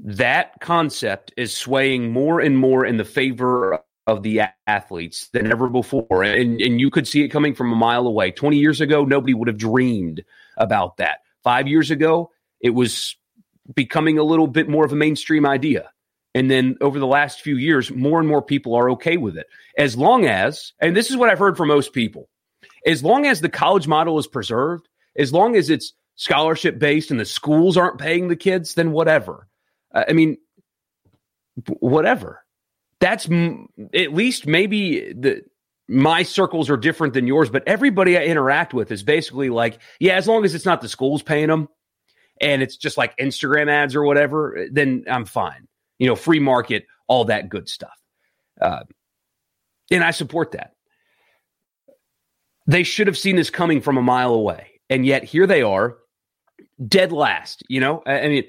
That 0.00 0.60
concept 0.60 1.32
is 1.36 1.54
swaying 1.54 2.10
more 2.10 2.40
and 2.40 2.56
more 2.56 2.84
in 2.84 2.96
the 2.96 3.04
favor 3.04 3.80
of 4.06 4.22
the 4.22 4.42
athletes 4.66 5.28
than 5.32 5.52
ever 5.52 5.68
before. 5.68 6.24
And, 6.24 6.60
and 6.60 6.80
you 6.80 6.90
could 6.90 7.06
see 7.06 7.22
it 7.22 7.28
coming 7.28 7.54
from 7.54 7.72
a 7.72 7.76
mile 7.76 8.06
away. 8.06 8.32
20 8.32 8.56
years 8.56 8.80
ago, 8.80 9.04
nobody 9.04 9.34
would 9.34 9.48
have 9.48 9.58
dreamed 9.58 10.24
about 10.56 10.96
that. 10.96 11.18
Five 11.42 11.68
years 11.68 11.90
ago, 11.90 12.30
it 12.60 12.70
was 12.70 13.16
becoming 13.74 14.18
a 14.18 14.24
little 14.24 14.46
bit 14.46 14.68
more 14.68 14.84
of 14.84 14.92
a 14.92 14.96
mainstream 14.96 15.46
idea. 15.46 15.90
And 16.34 16.50
then 16.50 16.76
over 16.80 16.98
the 16.98 17.06
last 17.06 17.42
few 17.42 17.56
years, 17.56 17.90
more 17.90 18.18
and 18.18 18.28
more 18.28 18.42
people 18.42 18.74
are 18.74 18.90
okay 18.92 19.16
with 19.16 19.36
it. 19.36 19.46
As 19.76 19.96
long 19.96 20.24
as, 20.24 20.72
and 20.80 20.96
this 20.96 21.10
is 21.10 21.16
what 21.16 21.28
I've 21.28 21.38
heard 21.38 21.56
from 21.56 21.68
most 21.68 21.92
people, 21.92 22.28
as 22.86 23.04
long 23.04 23.26
as 23.26 23.40
the 23.40 23.48
college 23.48 23.86
model 23.86 24.18
is 24.18 24.26
preserved, 24.26 24.88
as 25.16 25.32
long 25.32 25.56
as 25.56 25.68
it's 25.68 25.92
scholarship 26.16 26.78
based 26.78 27.10
and 27.10 27.20
the 27.20 27.24
schools 27.24 27.76
aren't 27.76 27.98
paying 27.98 28.28
the 28.28 28.36
kids, 28.36 28.74
then 28.74 28.92
whatever. 28.92 29.46
Uh, 29.94 30.04
I 30.08 30.12
mean, 30.12 30.38
whatever. 31.80 32.44
That's 33.00 33.28
m- 33.28 33.68
at 33.92 34.14
least 34.14 34.46
maybe 34.46 35.12
the 35.12 35.42
my 35.88 36.22
circles 36.22 36.70
are 36.70 36.76
different 36.76 37.14
than 37.14 37.26
yours, 37.26 37.50
but 37.50 37.62
everybody 37.66 38.16
I 38.16 38.22
interact 38.24 38.72
with 38.72 38.90
is 38.92 39.02
basically 39.02 39.50
like, 39.50 39.78
yeah, 40.00 40.14
as 40.14 40.26
long 40.26 40.44
as 40.44 40.54
it's 40.54 40.64
not 40.64 40.80
the 40.80 40.88
schools 40.88 41.22
paying 41.22 41.48
them 41.48 41.68
and 42.40 42.62
it's 42.62 42.76
just 42.76 42.96
like 42.96 43.16
Instagram 43.18 43.68
ads 43.68 43.94
or 43.94 44.02
whatever, 44.04 44.66
then 44.70 45.04
I'm 45.10 45.24
fine. 45.24 45.68
You 45.98 46.08
know, 46.08 46.16
free 46.16 46.40
market, 46.40 46.86
all 47.08 47.26
that 47.26 47.48
good 47.48 47.68
stuff. 47.68 47.96
Uh, 48.60 48.84
and 49.90 50.02
I 50.02 50.10
support 50.12 50.52
that. 50.52 50.72
They 52.66 52.84
should 52.84 53.06
have 53.06 53.18
seen 53.18 53.36
this 53.36 53.50
coming 53.50 53.80
from 53.80 53.98
a 53.98 54.02
mile 54.02 54.34
away. 54.34 54.80
And 54.88 55.04
yet 55.04 55.24
here 55.24 55.46
they 55.46 55.62
are, 55.62 55.98
dead 56.86 57.12
last. 57.12 57.62
You 57.68 57.80
know, 57.80 58.02
I, 58.06 58.20
I 58.20 58.28
mean, 58.28 58.44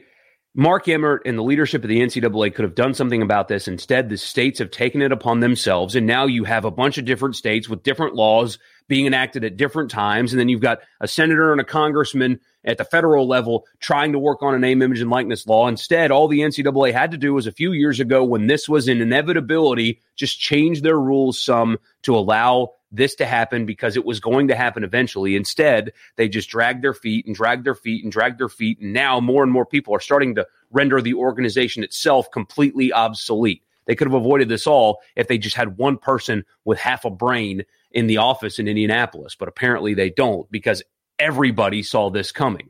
Mark 0.56 0.88
Emmert 0.88 1.24
and 1.26 1.36
the 1.36 1.44
leadership 1.44 1.84
of 1.84 1.90
the 1.90 2.00
NCAA 2.00 2.54
could 2.54 2.64
have 2.64 2.76
done 2.76 2.94
something 2.94 3.24
about 3.24 3.48
this. 3.48 3.68
Instead, 3.68 4.08
the 4.08 4.18
states 4.18 4.60
have 4.60 4.70
taken 4.70 5.02
it 5.02 5.12
upon 5.12 5.40
themselves. 5.40 5.96
And 5.96 6.06
now 6.06 6.28
you 6.28 6.44
have 6.44 6.64
a 6.64 6.72
bunch 6.72 7.00
of 7.00 7.06
different 7.06 7.36
states 7.36 7.68
with 7.68 7.82
different 7.82 8.14
laws 8.14 8.60
being 8.88 9.08
enacted 9.08 9.44
at 9.44 9.58
different 9.58 9.90
times. 9.90 10.32
And 10.32 10.40
then 10.40 10.50
you've 10.50 10.62
got 10.62 10.82
a 11.02 11.08
senator 11.08 11.52
and 11.52 11.60
a 11.60 11.64
congressman 11.64 12.40
at 12.64 12.78
the 12.78 12.86
federal 12.86 13.28
level 13.28 13.66
trying 13.80 14.12
to 14.12 14.20
work 14.20 14.44
on 14.44 14.54
a 14.54 14.60
name, 14.60 14.84
image, 14.84 15.02
and 15.02 15.10
likeness 15.10 15.48
law. 15.48 15.68
Instead, 15.68 16.12
all 16.12 16.28
the 16.28 16.42
NCAA 16.42 16.94
had 16.94 17.12
to 17.12 17.18
do 17.18 17.34
was 17.34 17.48
a 17.48 17.52
few 17.52 17.72
years 17.72 18.00
ago 18.00 18.24
when 18.24 18.46
this 18.46 18.70
was 18.70 18.88
an 18.88 19.02
inevitability, 19.02 20.02
just 20.16 20.40
change 20.40 20.82
their 20.82 21.00
rules 21.00 21.42
some 21.42 21.80
to 22.04 22.16
allow 22.16 22.74
this 22.94 23.16
to 23.16 23.26
happen 23.26 23.66
because 23.66 23.98
it 23.98 24.06
was 24.06 24.20
going 24.20 24.48
to 24.48 24.56
happen 24.56 24.84
eventually. 24.84 25.36
Instead, 25.36 25.92
they 26.16 26.30
just 26.30 26.50
dragged 26.50 26.84
their 26.84 26.94
feet 26.94 27.26
and 27.26 27.36
dragged 27.36 27.66
their 27.66 27.76
feet 27.76 28.04
and 28.04 28.12
dragged 28.12 28.40
their 28.40 28.48
feet. 28.48 28.80
And 28.80 28.94
now 28.94 29.20
more 29.20 29.44
and 29.44 29.52
more 29.52 29.66
people 29.66 29.96
are 29.96 30.00
starting 30.00 30.36
to 30.36 30.48
render 30.72 31.02
the 31.02 31.16
organization 31.16 31.84
itself 31.84 32.30
completely 32.32 32.94
obsolete. 32.94 33.64
They 33.86 33.96
could 33.96 34.08
have 34.08 34.14
avoided 34.14 34.48
this 34.48 34.68
all 34.68 35.00
if 35.16 35.28
they 35.28 35.38
just 35.38 35.56
had 35.56 35.78
one 35.78 35.98
person 35.98 36.46
with 36.64 36.80
half 36.80 37.04
a 37.04 37.10
brain 37.10 37.66
in 37.92 38.08
the 38.08 38.18
office 38.18 38.60
in 38.60 38.68
Indianapolis, 38.68 39.36
but 39.36 39.50
apparently 39.50 39.94
they 39.94 40.10
don't 40.10 40.50
because 40.52 40.82
everybody 41.20 41.84
saw 41.84 42.10
this 42.10 42.32
coming. 42.32 42.70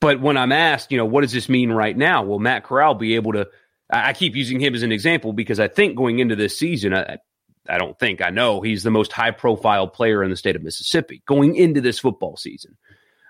But 0.00 0.20
when 0.20 0.36
I'm 0.36 0.52
asked, 0.52 0.90
you 0.90 0.98
know, 0.98 1.04
what 1.04 1.20
does 1.20 1.32
this 1.32 1.48
mean 1.48 1.70
right 1.70 1.96
now? 1.96 2.24
Will 2.24 2.38
Matt 2.38 2.64
Corral 2.64 2.94
be 2.94 3.14
able 3.14 3.32
to? 3.34 3.48
I 3.92 4.12
keep 4.12 4.34
using 4.34 4.60
him 4.60 4.74
as 4.74 4.82
an 4.82 4.92
example 4.92 5.32
because 5.32 5.60
I 5.60 5.68
think 5.68 5.96
going 5.96 6.20
into 6.20 6.36
this 6.36 6.56
season, 6.56 6.94
I, 6.94 7.18
I 7.70 7.78
don't 7.78 7.98
think 7.98 8.20
I 8.20 8.30
know 8.30 8.60
he's 8.60 8.82
the 8.82 8.90
most 8.90 9.12
high 9.12 9.30
profile 9.30 9.86
player 9.86 10.22
in 10.22 10.30
the 10.30 10.36
state 10.36 10.56
of 10.56 10.62
Mississippi 10.62 11.22
going 11.26 11.56
into 11.56 11.80
this 11.80 11.98
football 11.98 12.36
season. 12.36 12.76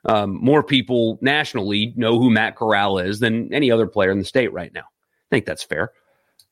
Um, 0.04 0.38
more 0.42 0.62
people 0.62 1.18
nationally 1.20 1.92
know 1.96 2.18
who 2.18 2.30
Matt 2.30 2.56
Corral 2.56 2.98
is 2.98 3.20
than 3.20 3.52
any 3.52 3.70
other 3.70 3.86
player 3.86 4.10
in 4.10 4.18
the 4.18 4.24
state 4.24 4.52
right 4.52 4.72
now. 4.72 4.80
I 4.80 5.28
think 5.30 5.44
that's 5.44 5.62
fair. 5.62 5.92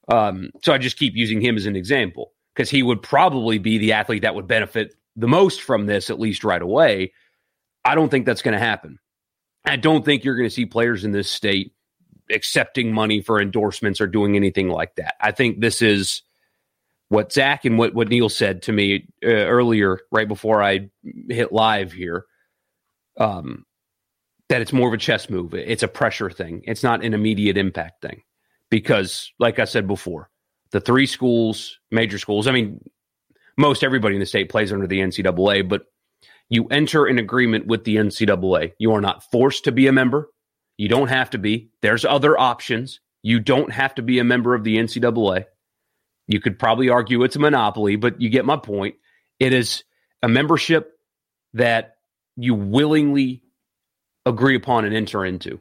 Um, 0.09 0.51
so 0.63 0.73
I 0.73 0.79
just 0.79 0.99
keep 0.99 1.15
using 1.17 1.41
him 1.41 1.57
as 1.57 1.67
an 1.67 1.77
example 1.77 2.33
because 2.55 2.71
he 2.71 2.83
would 2.83 3.03
probably 3.03 3.59
be 3.59 3.79
the 3.79 3.93
athlete 3.93 4.23
that 4.23 4.35
would 4.35 4.47
benefit 4.47 4.95
the 5.17 5.29
most 5.29 5.63
from 5.63 5.87
this, 5.87 6.11
at 6.11 6.21
least 6.21 6.45
right 6.45 6.61
away. 6.61 7.13
I 7.85 7.95
don't 7.95 8.11
think 8.11 8.27
that's 8.27 8.43
going 8.43 8.53
to 8.53 8.61
happen. 8.61 8.99
I 9.65 9.77
don't 9.77 10.05
think 10.05 10.25
you're 10.25 10.37
going 10.37 10.49
to 10.49 10.55
see 10.55 10.67
players 10.67 11.05
in 11.05 11.13
this 11.13 11.31
state 11.31 11.73
accepting 12.31 12.93
money 12.93 13.23
for 13.23 13.41
endorsements 13.41 14.01
or 14.01 14.07
doing 14.07 14.37
anything 14.37 14.69
like 14.69 14.97
that. 14.97 15.15
I 15.21 15.33
think 15.33 15.61
this 15.61 15.83
is 15.83 16.23
what 17.09 17.33
Zach 17.33 17.65
and 17.65 17.79
what, 17.79 17.95
what 17.95 18.09
Neil 18.09 18.29
said 18.29 18.63
to 18.63 18.73
me 18.73 19.09
uh, 19.25 19.29
earlier, 19.29 20.01
right 20.13 20.29
before 20.29 20.63
I 20.63 20.91
hit 21.29 21.53
live 21.53 21.93
here, 21.93 22.27
um, 23.19 23.65
that 24.49 24.61
it's 24.61 24.73
more 24.73 24.89
of 24.89 24.95
a 24.95 24.99
chess 24.99 25.31
move. 25.31 25.55
It's 25.55 25.83
a 25.83 25.89
pressure 25.89 26.31
thing. 26.31 26.63
It's 26.65 26.83
not 26.83 27.05
an 27.05 27.15
immediate 27.15 27.57
impact 27.57 28.03
thing. 28.03 28.23
Because, 28.71 29.33
like 29.39 29.59
I 29.59 29.65
said 29.65 29.87
before, 29.87 30.29
the 30.73 30.81
three 30.81 31.07
schools, 31.07 31.79
major 31.91 32.19
schools, 32.19 32.47
I 32.47 32.53
mean, 32.53 32.81
most 33.57 33.83
everybody 33.83 34.15
in 34.15 34.21
the 34.21 34.27
state 34.27 34.51
plays 34.51 34.73
under 34.73 34.87
the 34.87 35.01
NCAA, 35.01 35.67
but 35.67 35.87
you 36.51 36.67
enter 36.69 37.07
an 37.07 37.19
agreement 37.19 37.67
with 37.67 37.85
the 37.85 37.97
NCAA. 37.97 38.73
You 38.79 38.93
are 38.93 39.01
not 39.01 39.25
forced 39.31 39.65
to 39.65 39.73
be 39.73 39.87
a 39.87 39.93
member. 39.93 40.29
You 40.77 40.89
don't 40.89 41.09
have 41.09 41.31
to 41.31 41.39
be. 41.39 41.71
There's 41.81 42.05
other 42.05 42.39
options. 42.39 43.01
You 43.23 43.41
don't 43.41 43.73
have 43.73 43.95
to 43.97 44.03
be 44.03 44.19
a 44.19 44.25
member 44.25 44.55
of 44.55 44.65
the 44.65 44.77
NCAA. 44.77 45.45
You 46.29 46.41
could 46.41 46.59
probably 46.59 46.91
argue 46.91 47.25
it's 47.25 47.37
a 47.37 47.41
monopoly, 47.41 47.97
but 47.97 48.21
you 48.21 48.29
get 48.29 48.45
my 48.45 48.59
point. 48.59 48.97
It 49.41 49.55
is 49.55 49.83
a 50.23 50.29
membership 50.29 50.93
that 51.55 51.97
you 52.37 52.55
willingly 52.55 53.43
agree 54.27 54.55
upon 54.55 54.85
and 54.85 54.95
enter 54.95 55.25
into. 55.25 55.61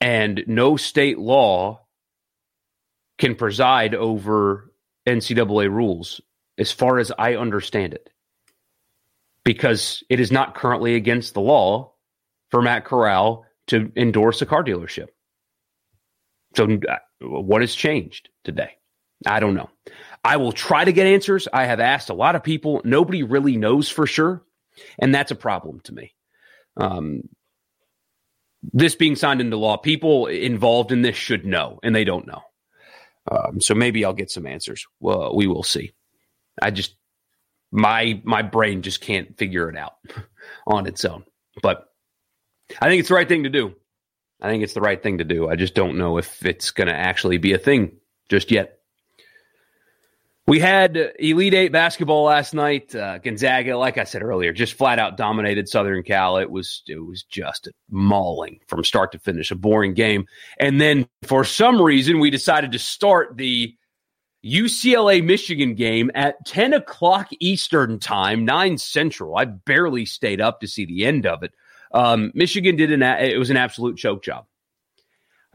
And 0.00 0.44
no 0.46 0.76
state 0.76 1.18
law 1.18 1.86
can 3.18 3.34
preside 3.34 3.94
over 3.94 4.70
NCAA 5.06 5.70
rules, 5.70 6.20
as 6.58 6.70
far 6.70 6.98
as 6.98 7.10
I 7.18 7.36
understand 7.36 7.94
it, 7.94 8.10
because 9.42 10.04
it 10.10 10.20
is 10.20 10.30
not 10.30 10.54
currently 10.54 10.96
against 10.96 11.32
the 11.32 11.40
law 11.40 11.94
for 12.50 12.60
Matt 12.60 12.84
Corral 12.84 13.46
to 13.68 13.90
endorse 13.96 14.42
a 14.42 14.46
car 14.46 14.62
dealership. 14.62 15.08
So, 16.56 16.64
uh, 16.64 16.96
what 17.20 17.62
has 17.62 17.74
changed 17.74 18.28
today? 18.44 18.76
I 19.26 19.40
don't 19.40 19.54
know. 19.54 19.70
I 20.24 20.36
will 20.38 20.52
try 20.52 20.84
to 20.84 20.92
get 20.92 21.06
answers. 21.06 21.46
I 21.52 21.66
have 21.66 21.80
asked 21.80 22.08
a 22.08 22.14
lot 22.14 22.34
of 22.34 22.42
people. 22.42 22.80
Nobody 22.84 23.22
really 23.22 23.56
knows 23.56 23.88
for 23.88 24.06
sure. 24.06 24.42
And 24.98 25.14
that's 25.14 25.30
a 25.30 25.36
problem 25.36 25.80
to 25.84 25.92
me. 25.92 26.14
Um, 26.76 27.28
this 28.72 28.94
being 28.94 29.16
signed 29.16 29.40
into 29.40 29.56
law, 29.56 29.76
people 29.76 30.26
involved 30.26 30.90
in 30.90 31.02
this 31.02 31.16
should 31.16 31.44
know, 31.44 31.78
and 31.82 31.94
they 31.94 32.04
don't 32.04 32.26
know. 32.26 32.42
Um, 33.30 33.60
so 33.60 33.74
maybe 33.74 34.04
I'll 34.04 34.14
get 34.14 34.30
some 34.30 34.46
answers. 34.46 34.86
Well, 35.00 35.34
we 35.36 35.46
will 35.46 35.62
see. 35.62 35.92
I 36.60 36.70
just 36.70 36.96
my 37.70 38.20
my 38.24 38.42
brain 38.42 38.82
just 38.82 39.00
can't 39.00 39.36
figure 39.36 39.68
it 39.68 39.76
out 39.76 39.94
on 40.66 40.86
its 40.86 41.04
own. 41.04 41.24
But 41.62 41.86
I 42.80 42.88
think 42.88 43.00
it's 43.00 43.08
the 43.08 43.14
right 43.14 43.28
thing 43.28 43.44
to 43.44 43.50
do. 43.50 43.74
I 44.40 44.48
think 44.48 44.62
it's 44.62 44.74
the 44.74 44.80
right 44.80 45.02
thing 45.02 45.18
to 45.18 45.24
do. 45.24 45.48
I 45.48 45.56
just 45.56 45.74
don't 45.74 45.98
know 45.98 46.18
if 46.18 46.44
it's 46.44 46.70
going 46.70 46.88
to 46.88 46.94
actually 46.94 47.38
be 47.38 47.52
a 47.52 47.58
thing 47.58 47.96
just 48.28 48.50
yet. 48.50 48.78
We 50.46 50.58
had 50.58 51.14
Elite 51.18 51.54
Eight 51.54 51.72
basketball 51.72 52.24
last 52.24 52.52
night. 52.52 52.94
Uh, 52.94 53.16
Gonzaga, 53.16 53.78
like 53.78 53.96
I 53.96 54.04
said 54.04 54.22
earlier, 54.22 54.52
just 54.52 54.74
flat 54.74 54.98
out 54.98 55.16
dominated 55.16 55.70
Southern 55.70 56.02
Cal. 56.02 56.36
It 56.36 56.50
was 56.50 56.82
it 56.86 56.98
was 56.98 57.22
just 57.22 57.68
mauling 57.90 58.60
from 58.68 58.84
start 58.84 59.12
to 59.12 59.18
finish, 59.18 59.50
a 59.50 59.54
boring 59.54 59.94
game. 59.94 60.26
And 60.60 60.78
then 60.78 61.06
for 61.22 61.44
some 61.44 61.80
reason, 61.80 62.20
we 62.20 62.28
decided 62.28 62.72
to 62.72 62.78
start 62.78 63.38
the 63.38 63.74
UCLA 64.44 65.24
Michigan 65.24 65.74
game 65.74 66.10
at 66.14 66.44
10 66.44 66.74
o'clock 66.74 67.28
Eastern 67.40 67.98
time, 67.98 68.44
9 68.44 68.76
Central. 68.76 69.38
I 69.38 69.46
barely 69.46 70.04
stayed 70.04 70.42
up 70.42 70.60
to 70.60 70.68
see 70.68 70.84
the 70.84 71.06
end 71.06 71.24
of 71.24 71.42
it. 71.42 71.52
Um, 71.92 72.32
Michigan 72.34 72.76
did 72.76 72.92
an 72.92 73.02
it 73.02 73.38
was 73.38 73.48
an 73.48 73.56
absolute 73.56 73.96
choke 73.96 74.22
job. 74.22 74.44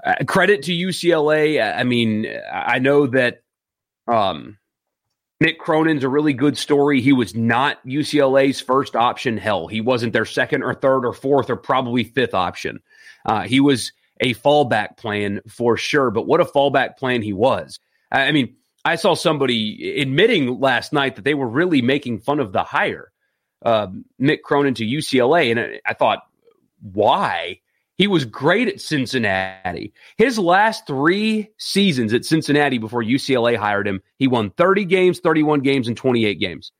Uh, 0.03 0.15
credit 0.25 0.63
to 0.63 0.72
UCLA. 0.72 1.62
I 1.62 1.84
mean, 1.84 2.25
I 2.51 2.79
know 2.79 3.05
that 3.08 3.41
um, 4.08 4.58
Mick 5.41 5.58
Cronin's 5.58 6.03
a 6.03 6.10
really 6.10 6.34
good 6.34 6.58
story. 6.58 7.00
He 7.00 7.13
was 7.13 7.34
not 7.34 7.86
UCLA's 7.86 8.60
first 8.60 8.96
option. 8.96 9.38
Hell, 9.38 9.67
he 9.67 9.79
wasn't 9.79 10.12
their 10.12 10.25
second 10.25 10.63
or 10.63 10.74
third 10.74 11.05
or 11.05 11.13
fourth 11.13 11.50
or 11.50 11.55
probably 11.55 12.03
fifth 12.03 12.34
option. 12.34 12.81
Uh, 13.25 13.43
he 13.43 13.62
was 13.62 13.93
a 14.19 14.34
fallback 14.36 14.98
plan 14.98 15.41
for 15.48 15.77
sure. 15.77 16.12
But 16.12 16.27
what 16.27 16.41
a 16.41 16.46
fallback 16.46 16.98
plan 16.98 17.22
he 17.22 17.34
was. 17.34 17.79
I 18.12 18.31
mean, 18.31 18.55
I 18.84 18.96
saw 18.96 19.13
somebody 19.13 20.00
admitting 20.01 20.60
last 20.60 20.91
night 20.91 21.15
that 21.15 21.24
they 21.24 21.34
were 21.34 21.48
really 21.48 21.81
making 21.81 22.19
fun 22.19 22.39
of 22.39 22.51
the 22.51 22.63
hire, 22.63 23.12
uh, 23.63 23.88
Mick 24.19 24.41
Cronin 24.41 24.74
to 24.75 24.86
UCLA. 24.86 25.51
And 25.51 25.79
I 25.86 25.93
thought, 25.93 26.19
why? 26.81 27.60
He 28.00 28.08
was 28.08 28.24
great 28.24 28.70
at 28.70 28.79
Cincinnati. 28.79 29.94
His 30.18 30.39
last 30.39 30.88
three 30.88 31.50
seasons 31.58 32.13
at 32.13 32.24
Cincinnati 32.24 32.77
before 32.77 33.03
UCLA 33.03 33.58
hired 33.58 33.86
him, 33.86 34.01
he 34.18 34.27
won 34.27 34.51
30 34.51 34.86
games, 34.86 35.20
31 35.20 35.60
games, 35.60 35.89
and 35.89 35.98
28 35.98 36.39
games. 36.39 36.72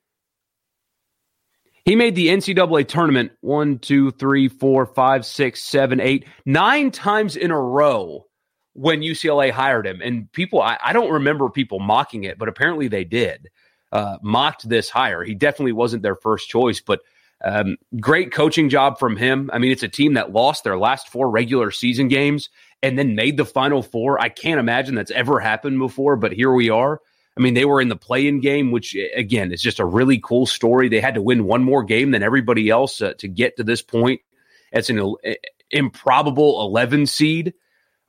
He 1.84 1.98
made 1.98 2.16
the 2.16 2.30
NCAA 2.30 2.88
tournament 2.88 3.34
one, 3.42 3.80
two, 3.80 4.12
three, 4.12 4.48
four, 4.48 4.86
five, 4.86 5.26
six, 5.26 5.62
seven, 5.62 6.00
eight, 6.00 6.26
nine 6.46 6.90
times 6.90 7.36
in 7.36 7.52
a 7.52 7.60
row 7.60 8.26
when 8.74 9.02
UCLA 9.02 9.52
hired 9.52 9.86
him. 9.86 10.00
And 10.02 10.32
people, 10.32 10.62
I, 10.62 10.78
I 10.82 10.94
don't 10.94 11.12
remember 11.12 11.50
people 11.50 11.80
mocking 11.80 12.24
it, 12.24 12.38
but 12.38 12.48
apparently 12.48 12.88
they 12.88 13.04
did. 13.04 13.50
Uh, 13.92 14.18
mocked 14.22 14.70
this 14.70 14.90
hire. 14.90 15.26
He 15.26 15.36
definitely 15.36 15.74
wasn't 15.74 16.04
their 16.04 16.16
first 16.16 16.48
choice, 16.48 16.80
but 16.80 17.02
um, 17.44 17.78
great 18.00 18.32
coaching 18.32 18.70
job 18.70 19.00
from 19.00 19.16
him. 19.16 19.50
I 19.54 19.60
mean, 19.60 19.72
it's 19.72 19.84
a 19.84 19.88
team 19.88 20.16
that 20.16 20.32
lost 20.32 20.64
their 20.64 20.78
last 20.78 21.10
four 21.10 21.30
regular 21.30 21.72
season 21.72 22.08
games 22.08 22.50
and 22.82 22.98
then 22.98 23.16
made 23.16 23.38
the 23.38 23.46
final 23.46 23.82
four. 23.82 24.22
I 24.22 24.30
can't 24.30 24.60
imagine 24.60 24.96
that's 24.96 25.12
ever 25.12 25.40
happened 25.40 25.80
before, 25.80 26.16
but 26.16 26.34
here 26.34 26.52
we 26.52 26.70
are. 26.70 27.02
I 27.38 27.42
mean, 27.42 27.54
they 27.54 27.66
were 27.66 27.80
in 27.80 27.88
the 27.88 27.96
play-in 27.96 28.42
game, 28.42 28.72
which 28.72 28.98
again 29.16 29.54
is 29.54 29.62
just 29.62 29.80
a 29.80 29.86
really 29.86 30.20
cool 30.22 30.46
story. 30.46 30.90
They 30.90 31.00
had 31.00 31.14
to 31.14 31.22
win 31.22 31.46
one 31.46 31.64
more 31.64 31.84
game 31.84 32.12
than 32.12 32.24
everybody 32.24 32.70
else 32.70 33.02
uh, 33.02 33.14
to 33.20 33.28
get 33.30 33.58
to 33.58 33.64
this 33.64 33.82
point. 33.82 34.22
It's 34.74 34.90
an 34.90 35.00
uh, 35.00 35.14
improbable 35.72 36.62
11 36.62 37.06
seed. 37.06 37.54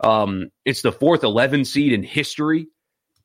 Um, 0.00 0.50
it's 0.64 0.82
the 0.82 0.92
fourth 0.92 1.22
11 1.22 1.64
seed 1.66 1.92
in 1.92 2.02
history 2.02 2.66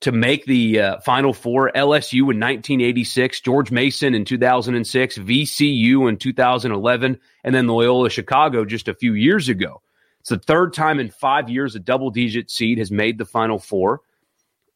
to 0.02 0.12
make 0.12 0.46
the 0.46 0.80
uh, 0.80 1.00
Final 1.00 1.34
Four. 1.34 1.72
LSU 1.76 2.20
in 2.20 2.40
1986, 2.40 3.42
George 3.42 3.72
Mason 3.72 4.14
in 4.14 4.26
2006, 4.26 5.18
VCU 5.18 6.10
in 6.10 6.18
2011, 6.18 7.20
and 7.44 7.56
then 7.56 7.68
Loyola 7.68 8.10
Chicago 8.10 8.66
just 8.66 8.88
a 8.88 8.94
few 8.94 9.14
years 9.14 9.50
ago. 9.50 9.82
It's 10.20 10.30
the 10.30 10.40
third 10.40 10.74
time 10.74 11.00
in 11.00 11.10
five 11.10 11.50
years 11.50 11.76
a 11.76 11.80
double 11.80 12.10
digit 12.10 12.50
seed 12.50 12.80
has 12.80 12.92
made 12.92 13.18
the 13.18 13.26
Final 13.26 13.60
Four. 13.60 14.02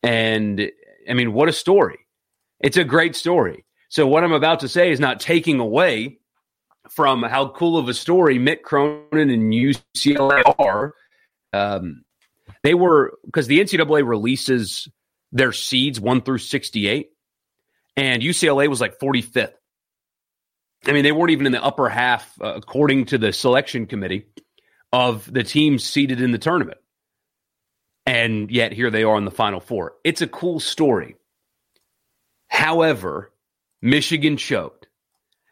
And 0.03 0.71
I 1.09 1.13
mean, 1.13 1.33
what 1.33 1.49
a 1.49 1.53
story. 1.53 1.99
It's 2.59 2.77
a 2.77 2.83
great 2.83 3.15
story. 3.15 3.65
So, 3.89 4.05
what 4.05 4.23
I'm 4.23 4.31
about 4.31 4.59
to 4.61 4.69
say 4.69 4.91
is 4.91 4.99
not 4.99 5.19
taking 5.19 5.59
away 5.59 6.19
from 6.89 7.23
how 7.23 7.49
cool 7.49 7.77
of 7.77 7.89
a 7.89 7.93
story 7.93 8.37
Mick 8.37 8.61
Cronin 8.61 9.29
and 9.29 9.53
UCLA 9.53 10.43
are. 10.59 10.93
Um, 11.53 12.03
they 12.63 12.73
were, 12.73 13.17
because 13.25 13.47
the 13.47 13.59
NCAA 13.59 14.07
releases 14.07 14.87
their 15.31 15.51
seeds 15.51 15.99
1 15.99 16.21
through 16.21 16.39
68, 16.39 17.11
and 17.95 18.21
UCLA 18.21 18.67
was 18.67 18.81
like 18.81 18.99
45th. 18.99 19.53
I 20.85 20.93
mean, 20.93 21.03
they 21.03 21.11
weren't 21.11 21.31
even 21.31 21.45
in 21.45 21.51
the 21.51 21.63
upper 21.63 21.89
half, 21.89 22.33
uh, 22.41 22.53
according 22.55 23.05
to 23.07 23.17
the 23.17 23.33
selection 23.33 23.85
committee, 23.85 24.25
of 24.91 25.31
the 25.31 25.43
teams 25.43 25.83
seeded 25.83 26.21
in 26.21 26.31
the 26.31 26.37
tournament 26.37 26.79
and 28.09 28.49
yet 28.49 28.71
here 28.71 28.89
they 28.89 29.03
are 29.03 29.17
in 29.17 29.25
the 29.25 29.29
final 29.29 29.59
four. 29.59 29.93
It's 30.03 30.23
a 30.23 30.27
cool 30.27 30.59
story. 30.59 31.15
However, 32.47 33.31
Michigan 33.83 34.35
choked. 34.35 34.87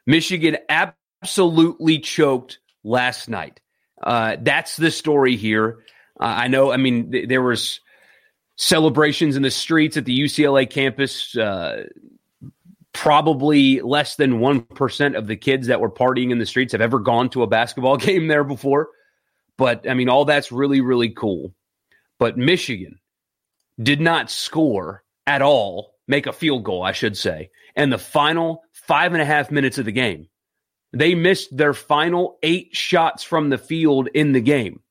Michigan 0.07 0.57
absolutely 0.67 2.00
choked 2.00 2.57
last 2.83 3.29
night. 3.29 3.61
Uh, 4.01 4.37
that's 4.42 4.75
the 4.75 4.90
story 4.90 5.35
here. 5.35 5.83
Uh, 6.20 6.25
I 6.25 6.48
know. 6.48 6.72
I 6.72 6.77
mean, 6.77 7.11
th- 7.11 7.29
there 7.29 7.44
was 7.44 7.79
celebrations 8.57 9.35
in 9.35 9.41
the 9.41 9.51
streets 9.51 9.98
at 9.98 10.05
the 10.05 10.20
UCLA 10.20 10.70
campus. 10.70 11.35
Uh, 11.35 11.85
probably 12.93 13.79
less 13.81 14.15
than 14.15 14.39
one 14.39 14.61
percent 14.61 15.15
of 15.15 15.27
the 15.27 15.35
kids 15.35 15.67
that 15.67 15.79
were 15.79 15.91
partying 15.91 16.31
in 16.31 16.39
the 16.39 16.46
streets 16.46 16.72
have 16.72 16.81
ever 16.81 17.00
gone 17.00 17.29
to 17.29 17.43
a 17.43 17.48
basketball 17.48 17.98
game 17.98 18.27
there 18.27 18.43
before. 18.43 18.89
But 19.57 19.89
I 19.89 19.93
mean, 19.93 20.09
all 20.09 20.25
that's 20.25 20.51
really, 20.51 20.81
really 20.81 21.09
cool 21.09 21.53
but 22.20 22.37
Michigan 22.37 23.00
did 23.81 24.01
not 24.01 24.31
score 24.31 25.03
at 25.25 25.41
all, 25.41 25.96
make 26.07 26.27
a 26.27 26.33
field 26.33 26.63
goal, 26.63 26.83
I 26.83 26.91
should 26.91 27.17
say, 27.17 27.51
and 27.75 27.91
the 27.91 27.98
final 27.98 28.63
five 28.72 29.13
and 29.13 29.22
a 29.22 29.25
half 29.25 29.51
minutes 29.51 29.77
of 29.77 29.85
the 29.85 29.91
game. 29.91 30.27
They 30.93 31.15
missed 31.15 31.55
their 31.55 31.74
final 31.74 32.39
eight 32.41 32.75
shots 32.75 33.24
from 33.24 33.50
the 33.50 33.57
field 33.57 34.07
in 34.13 34.31
the 34.31 34.41
game. 34.41 34.81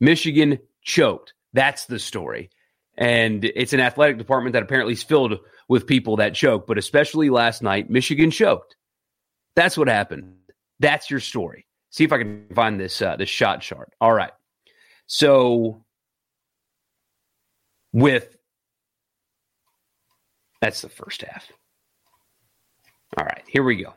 Michigan 0.00 0.58
choked. 0.82 1.34
That's 1.52 1.86
the 1.86 1.98
story. 1.98 2.50
And 2.96 3.44
it's 3.44 3.72
an 3.72 3.80
athletic 3.80 4.18
department 4.18 4.52
that 4.52 4.62
apparently 4.62 4.92
is 4.92 5.02
filled 5.02 5.38
with 5.68 5.86
people 5.86 6.16
that 6.16 6.34
choke, 6.34 6.66
but 6.66 6.78
especially 6.78 7.30
last 7.30 7.62
night, 7.62 7.88
Michigan 7.88 8.30
choked. 8.30 8.76
That's 9.56 9.76
what 9.76 9.88
happened. 9.88 10.34
That's 10.78 11.10
your 11.10 11.20
story. 11.20 11.66
See 11.90 12.04
if 12.04 12.12
I 12.12 12.18
can 12.18 12.46
find 12.54 12.80
this 12.80 13.00
uh, 13.00 13.16
this 13.16 13.28
shot 13.28 13.60
chart. 13.60 13.92
All 14.00 14.12
right. 14.12 14.32
So 15.06 15.84
with 17.92 18.36
that's 20.60 20.80
the 20.80 20.88
first 20.88 21.22
half. 21.22 21.50
All 23.18 23.26
right, 23.26 23.42
here 23.46 23.62
we 23.62 23.76
go. 23.76 23.92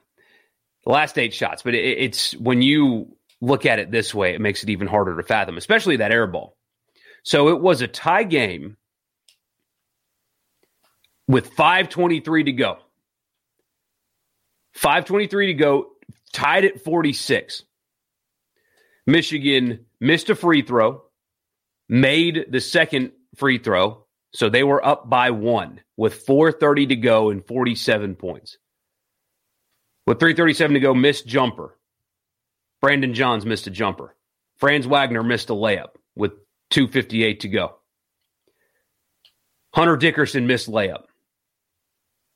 The 0.84 0.92
last 0.92 1.18
eight 1.18 1.34
shots, 1.34 1.62
but 1.62 1.74
it, 1.74 1.98
it's 2.00 2.36
when 2.36 2.62
you 2.62 3.16
look 3.40 3.66
at 3.66 3.80
it 3.80 3.92
this 3.92 4.14
way, 4.14 4.34
it 4.34 4.42
makes 4.42 4.64
it 4.64 4.70
even 4.70 4.88
harder 4.88 5.16
to 5.16 5.24
fathom, 5.24 5.58
especially 5.58 5.98
that 5.98 6.12
air 6.12 6.28
ball. 6.28 6.58
So 7.24 7.50
it 7.50 7.62
was 7.62 7.82
a 7.82 7.88
tie 7.88 8.24
game 8.24 8.78
with 11.28 11.56
5.23 11.56 12.46
to 12.46 12.52
go. 12.52 12.78
5.23 14.78 15.48
to 15.48 15.54
go, 15.54 15.88
tied 16.34 16.66
at 16.66 16.84
46. 16.84 17.64
Michigan 19.08 19.86
missed 20.00 20.30
a 20.30 20.36
free 20.36 20.62
throw, 20.62 21.04
made 21.88 22.48
the 22.50 22.60
second 22.60 23.12
free 23.36 23.58
throw. 23.58 24.06
So 24.34 24.50
they 24.50 24.64
were 24.64 24.86
up 24.86 25.10
by 25.10 25.32
one 25.32 25.80
with 25.96 26.26
4.30 26.26 26.90
to 26.90 26.96
go 26.98 27.30
and 27.30 27.46
47 27.46 28.16
points. 28.16 28.58
With 30.06 30.20
3.37 30.20 30.74
to 30.74 30.80
go, 30.82 30.94
missed 30.94 31.26
jumper. 31.26 31.78
Brandon 32.82 33.14
Johns 33.14 33.46
missed 33.46 33.68
a 33.68 33.72
jumper. 33.72 34.14
Franz 34.58 34.86
Wagner 34.86 35.24
missed 35.24 35.50
a 35.50 35.54
layup 35.54 35.96
with 36.16 36.34
2.58 36.72 37.40
to 37.40 37.48
go. 37.48 37.76
Hunter 39.74 39.98
Dickinson 39.98 40.48
missed 40.48 40.70
layup. 40.70 41.06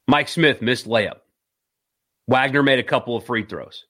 Mike 0.09 0.27
Smith 0.27 0.59
missed 0.59 0.87
layup. 0.87 1.19
Wagner 2.27 2.63
made 2.63 2.79
a 2.79 2.83
couple 2.83 3.15
of 3.15 3.27
free 3.27 3.45
throws. 3.45 3.85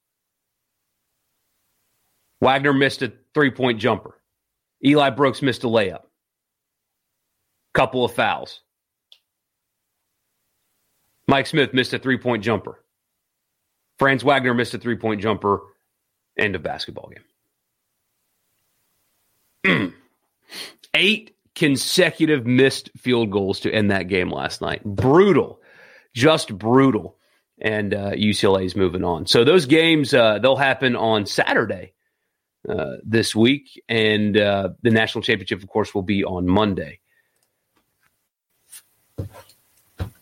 Wagner 2.41 2.73
missed 2.73 3.01
a 3.01 3.13
three 3.33 3.51
point 3.51 3.79
jumper. 3.79 4.19
Eli 4.85 5.11
Brooks 5.11 5.41
missed 5.41 5.63
a 5.63 5.67
layup 5.67 6.01
couple 7.73 8.03
of 8.03 8.11
fouls. 8.11 8.59
Mike 11.29 11.47
Smith 11.47 11.73
missed 11.73 11.93
a 11.93 11.99
three 11.99 12.17
point 12.17 12.43
jumper. 12.43 12.83
Franz 13.97 14.21
Wagner 14.21 14.53
missed 14.53 14.73
a 14.73 14.77
three 14.77 14.97
point 14.97 15.21
jumper. 15.21 15.61
End 16.37 16.53
of 16.53 16.63
basketball 16.63 17.13
game. 19.63 19.93
Eight 20.93 21.37
consecutive 21.55 22.45
missed 22.45 22.89
field 22.97 23.31
goals 23.31 23.61
to 23.61 23.71
end 23.71 23.91
that 23.91 24.09
game 24.09 24.29
last 24.29 24.59
night. 24.61 24.83
Brutal, 24.83 25.58
just 26.13 26.57
brutal. 26.57 27.17
And 27.61 27.93
uh, 27.93 28.11
UCLA 28.11 28.63
is 28.65 28.75
moving 28.75 29.03
on. 29.03 29.27
So 29.27 29.43
those 29.43 29.65
games 29.65 30.13
uh, 30.13 30.39
they'll 30.39 30.55
happen 30.55 30.95
on 30.95 31.25
Saturday 31.25 31.91
uh, 32.67 32.97
this 33.03 33.35
week, 33.35 33.81
and 33.89 34.37
uh, 34.37 34.69
the 34.81 34.91
national 34.91 35.23
championship, 35.23 35.61
of 35.61 35.67
course, 35.67 35.93
will 35.93 36.01
be 36.01 36.23
on 36.23 36.47
Monday. 36.47 36.99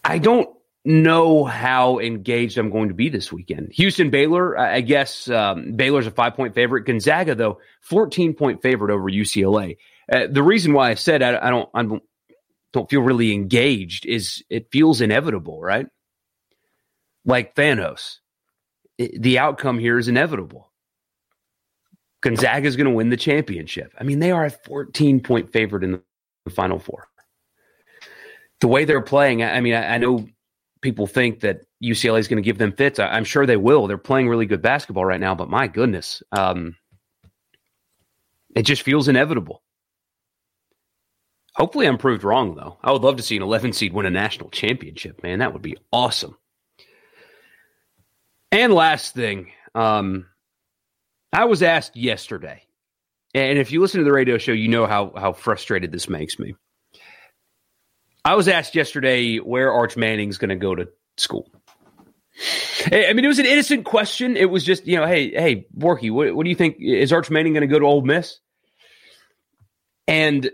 I 0.03 0.17
don't 0.17 0.49
know 0.85 1.43
how 1.43 1.99
engaged 1.99 2.57
I'm 2.57 2.69
going 2.69 2.87
to 2.87 2.93
be 2.93 3.09
this 3.09 3.31
weekend. 3.31 3.73
Houston 3.73 4.09
Baylor, 4.09 4.57
I 4.57 4.81
guess 4.81 5.29
um, 5.29 5.73
Baylor's 5.73 6.07
a 6.07 6.11
five 6.11 6.35
point 6.35 6.55
favorite. 6.55 6.85
Gonzaga, 6.85 7.35
though, 7.35 7.59
14 7.81 8.33
point 8.33 8.61
favorite 8.61 8.93
over 8.93 9.09
UCLA. 9.09 9.77
Uh, 10.09 10.27
the 10.31 10.41
reason 10.41 10.73
why 10.73 10.91
I 10.91 10.93
said 10.93 11.21
I, 11.21 11.47
I 11.47 11.49
don't 11.49 11.69
I 11.73 11.83
don't, 11.83 12.03
don't 12.77 12.89
feel 12.89 13.01
really 13.01 13.33
engaged 13.33 14.05
is 14.05 14.43
it 14.49 14.71
feels 14.71 15.01
inevitable, 15.01 15.59
right? 15.59 15.87
Like 17.25 17.55
Thanos, 17.55 18.17
it, 18.99 19.19
the 19.19 19.39
outcome 19.39 19.79
here 19.79 19.97
is 19.97 20.07
inevitable. 20.07 20.71
Gonzaga 22.21 22.67
is 22.67 22.75
going 22.75 22.85
to 22.85 22.93
win 22.93 23.09
the 23.09 23.17
championship. 23.17 23.93
I 23.99 24.03
mean, 24.03 24.19
they 24.19 24.31
are 24.31 24.45
a 24.45 24.51
14 24.51 25.21
point 25.21 25.51
favorite 25.51 25.83
in 25.83 25.99
the 26.45 26.51
Final 26.51 26.77
Four. 26.77 27.07
The 28.59 28.67
way 28.67 28.85
they're 28.85 29.01
playing, 29.01 29.43
I 29.43 29.59
mean, 29.59 29.73
I, 29.73 29.95
I 29.95 29.97
know 29.97 30.27
people 30.81 31.07
think 31.07 31.39
that 31.39 31.61
UCLA 31.83 32.19
is 32.19 32.27
going 32.27 32.41
to 32.41 32.45
give 32.45 32.59
them 32.59 32.73
fits. 32.73 32.99
I, 32.99 33.17
am 33.17 33.23
sure 33.23 33.45
they 33.47 33.57
will. 33.57 33.87
They're 33.87 33.97
playing 33.97 34.29
really 34.29 34.45
good 34.45 34.61
basketball 34.61 35.05
right 35.05 35.19
now, 35.19 35.33
but 35.33 35.49
my 35.49 35.67
goodness, 35.67 36.21
um, 36.31 36.75
it 38.55 38.63
just 38.63 38.83
feels 38.83 39.07
inevitable. 39.07 39.63
Hopefully, 41.57 41.87
I'm 41.87 41.97
proved 41.97 42.23
wrong, 42.23 42.53
though. 42.53 42.77
I 42.83 42.91
would 42.91 43.01
love 43.01 43.17
to 43.17 43.23
see 43.23 43.35
an 43.35 43.41
11 43.41 43.73
seed 43.73 43.91
win 43.91 44.05
a 44.05 44.11
national 44.11 44.51
championship, 44.51 45.23
man. 45.23 45.39
That 45.39 45.53
would 45.53 45.63
be 45.63 45.75
awesome. 45.91 46.37
And 48.51 48.71
last 48.71 49.15
thing, 49.15 49.51
um, 49.73 50.27
I 51.33 51.45
was 51.45 51.63
asked 51.63 51.95
yesterday, 51.95 52.61
and 53.33 53.57
if 53.57 53.71
you 53.71 53.81
listen 53.81 53.99
to 53.99 54.05
the 54.05 54.11
radio 54.11 54.37
show, 54.37 54.51
you 54.51 54.67
know 54.67 54.85
how 54.85 55.11
how 55.15 55.33
frustrated 55.33 55.91
this 55.91 56.07
makes 56.07 56.37
me. 56.37 56.53
I 58.23 58.35
was 58.35 58.47
asked 58.47 58.75
yesterday 58.75 59.37
where 59.37 59.71
Arch 59.71 59.97
Manning's 59.97 60.37
going 60.37 60.49
to 60.49 60.55
go 60.55 60.75
to 60.75 60.89
school. 61.17 61.49
I 62.91 63.13
mean, 63.13 63.25
it 63.25 63.27
was 63.27 63.39
an 63.39 63.45
innocent 63.47 63.83
question. 63.83 64.37
It 64.37 64.49
was 64.49 64.63
just, 64.63 64.85
you 64.85 64.97
know, 64.97 65.07
hey, 65.07 65.31
hey, 65.31 65.65
Borky, 65.75 66.11
what, 66.11 66.35
what 66.35 66.43
do 66.43 66.49
you 66.49 66.55
think? 66.55 66.77
Is 66.79 67.11
Arch 67.11 67.31
Manning 67.31 67.53
going 67.53 67.61
to 67.61 67.67
go 67.67 67.79
to 67.79 67.85
Ole 67.85 68.03
Miss? 68.03 68.39
And 70.07 70.51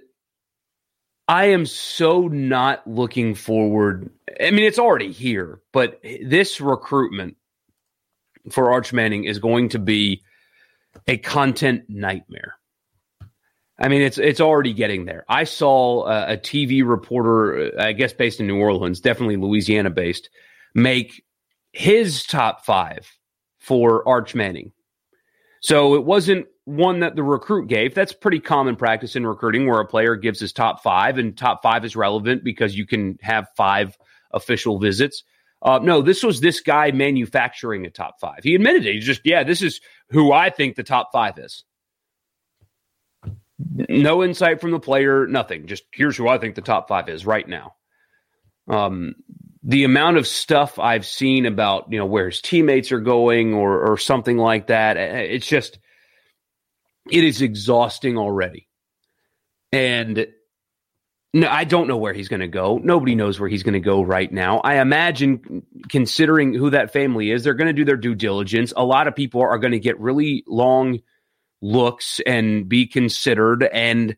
I 1.28 1.46
am 1.46 1.66
so 1.66 2.28
not 2.28 2.86
looking 2.86 3.36
forward. 3.36 4.10
I 4.42 4.52
mean, 4.52 4.66
it's 4.66 4.80
already 4.80 5.12
here, 5.12 5.62
but 5.72 6.02
this 6.04 6.60
recruitment 6.60 7.38
for 8.52 8.72
Arch 8.72 8.92
Manning 8.92 9.24
is 9.24 9.40
going 9.40 9.70
to 9.70 9.80
be 9.80 10.22
a 11.08 11.18
content 11.18 11.86
nightmare. 11.88 12.56
I 13.80 13.88
mean, 13.88 14.02
it's 14.02 14.18
it's 14.18 14.42
already 14.42 14.74
getting 14.74 15.06
there. 15.06 15.26
I 15.28 15.46
saw 15.46 16.06
a, 16.06 16.34
a 16.34 16.38
TV 16.38 16.88
reporter, 16.88 17.72
I 17.80 17.94
guess 17.94 18.14
based 18.14 18.40
in 18.40 18.48
New 18.48 18.60
Orleans, 18.60 19.00
definitely 19.00 19.38
Louisiana 19.38 19.90
based, 19.90 20.30
make 20.76 21.24
his 21.72 22.24
top 22.24 22.66
five 22.66 23.10
for 23.60 24.08
Arch 24.08 24.36
Manning. 24.36 24.74
So 25.63 25.95
it 25.95 26.04
wasn't 26.04 26.47
one 26.65 26.99
that 26.99 27.15
the 27.15 27.23
recruit 27.23 27.69
gave. 27.69 27.95
That's 27.95 28.12
pretty 28.12 28.41
common 28.41 28.76
practice 28.76 29.15
in 29.15 29.26
recruiting 29.26 29.65
where 29.65 29.80
a 29.80 29.88
player 29.88 30.17
gives 30.17 30.39
his 30.39 30.52
top 30.52 30.84
five, 30.84 31.17
and 31.17 31.38
top 31.38 31.63
five 31.63 31.86
is 31.86 31.95
relevant 31.95 32.43
because 32.43 32.76
you 32.76 32.86
can 32.86 33.17
have 33.21 33.47
five 33.56 33.97
official 34.32 34.78
visits. 34.78 35.23
Uh, 35.62 35.80
no, 35.82 36.02
this 36.02 36.21
was 36.21 36.41
this 36.41 36.60
guy 36.60 36.91
manufacturing 36.91 37.86
a 37.86 37.89
top 37.89 38.19
five. 38.19 38.39
He 38.43 38.56
admitted 38.56 38.86
it. 38.86 38.95
He 38.95 38.99
just, 38.99 39.21
yeah, 39.23 39.43
this 39.45 39.62
is 39.62 39.80
who 40.10 40.34
I 40.34 40.49
think 40.49 40.76
the 40.76 40.84
top 40.84 41.13
five 41.13 41.39
is. 41.39 41.63
No 43.88 44.21
insight 44.21 44.60
from 44.60 44.71
the 44.71 44.80
player, 44.82 45.26
nothing. 45.28 45.67
Just 45.67 45.84
here's 45.93 46.17
who 46.17 46.28
I 46.28 46.39
think 46.39 46.56
the 46.56 46.62
top 46.62 46.89
five 46.89 47.08
is 47.08 47.26
right 47.26 47.47
now. 47.47 47.76
Um, 48.67 49.15
the 49.63 49.86
amount 49.86 50.17
of 50.17 50.28
stuff 50.28 50.78
I've 50.78 51.06
seen 51.06 51.45
about 51.45 51.91
you 51.91 51.97
know 51.97 52.06
where 52.06 52.28
his 52.30 52.41
teammates 52.41 52.91
are 52.91 52.99
going 52.99 53.54
or 53.54 53.91
or 53.91 53.97
something 53.97 54.38
like 54.38 54.67
that, 54.67 54.97
eh, 54.97 55.28
it's 55.32 55.47
just 55.47 55.80
it 57.12 57.23
is 57.23 57.41
exhausting 57.41 58.17
already. 58.17 58.67
And 59.71 60.28
no, 61.34 61.49
I 61.49 61.63
don't 61.63 61.88
know 61.88 61.97
where 61.97 62.13
he's 62.13 62.28
going 62.28 62.41
to 62.41 62.47
go. 62.47 62.80
Nobody 62.84 63.15
knows 63.15 63.39
where 63.39 63.49
he's 63.49 63.63
going 63.63 63.73
to 63.73 63.80
go 63.80 64.04
right 64.04 64.32
now. 64.32 64.60
I 64.60 64.76
imagine, 64.76 65.65
considering 65.89 66.54
who 66.54 66.69
that 66.69 66.93
family 66.93 67.32
is, 67.32 67.43
they're 67.43 67.56
going 67.56 67.67
to 67.67 67.73
do 67.73 67.86
their 67.86 67.97
due 67.97 68.13
diligence. 68.13 68.71
A 68.78 68.86
lot 68.86 69.08
of 69.08 69.15
people 69.15 69.41
are 69.41 69.58
going 69.58 69.71
to 69.71 69.80
get 69.80 69.99
really 69.99 70.43
long 70.47 70.99
looks 71.62 72.19
and 72.28 72.69
be 72.69 72.86
considered. 72.86 73.63
And 73.63 74.15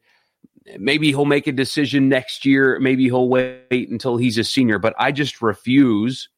maybe 0.78 1.08
he'll 1.08 1.26
make 1.26 1.48
a 1.48 1.52
decision 1.52 2.10
next 2.10 2.46
year. 2.46 2.80
Maybe 2.80 3.06
he'll 3.06 3.30
wait 3.30 3.90
until 3.90 4.18
he's 4.18 4.38
a 4.38 4.44
senior. 4.44 4.80
But 4.80 4.96
I 4.98 5.12
just 5.12 5.42
refuse 5.42 6.30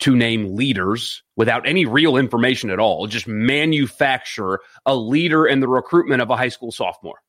to 0.00 0.16
name 0.16 0.56
leaders 0.56 1.22
without 1.36 1.66
any 1.66 1.86
real 1.86 2.16
information 2.16 2.70
at 2.70 2.78
all. 2.78 3.06
Just 3.06 3.28
manufacture 3.28 4.60
a 4.84 4.96
leader 4.96 5.46
in 5.46 5.60
the 5.60 5.68
recruitment 5.68 6.20
of 6.20 6.30
a 6.30 6.36
high 6.36 6.48
school 6.48 6.72
sophomore. 6.72 7.20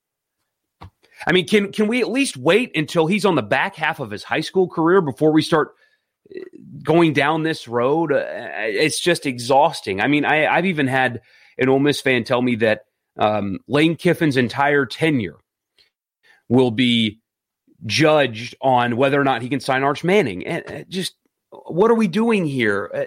I 1.26 1.32
mean, 1.32 1.48
can 1.48 1.72
can 1.72 1.88
we 1.88 2.02
at 2.02 2.10
least 2.10 2.36
wait 2.36 2.76
until 2.76 3.08
he's 3.08 3.26
on 3.26 3.36
the 3.36 3.44
back 3.44 3.76
half 3.76 4.00
of 4.00 4.12
his 4.12 4.24
high 4.24 4.42
school 4.42 4.68
career 4.68 5.00
before 5.02 5.32
we 5.32 5.42
start 5.42 5.70
uh, 6.36 6.40
going 6.82 7.14
down 7.14 7.44
this 7.44 7.68
road? 7.68 8.12
Uh, 8.12 8.26
it's 8.26 9.00
just 9.00 9.26
exhausting. 9.26 10.02
I 10.02 10.08
mean, 10.08 10.26
I, 10.26 10.56
have 10.56 10.66
even 10.66 10.88
had 10.88 11.22
an 11.58 11.70
Ole 11.70 11.80
Miss 11.80 12.02
fan 12.02 12.26
tell 12.26 12.42
me 12.42 12.56
that 12.56 12.86
um, 13.18 13.60
Lane 13.68 13.96
Kiffin's 13.96 14.36
entire 14.36 14.86
tenure 14.86 15.38
will 16.50 16.72
be 16.72 17.22
judged 17.86 18.56
on 18.62 18.96
whether 18.96 19.20
or 19.20 19.24
not 19.24 19.42
he 19.42 19.50
can 19.50 19.60
sign 19.60 19.84
Arch 19.84 20.04
Manning. 20.04 20.46
And 20.46 20.64
uh, 20.72 20.84
just 20.90 21.16
what 21.52 21.92
are 21.92 21.96
we 21.96 22.08
doing 22.08 22.46
here? 22.46 22.90
Uh, 22.94 23.04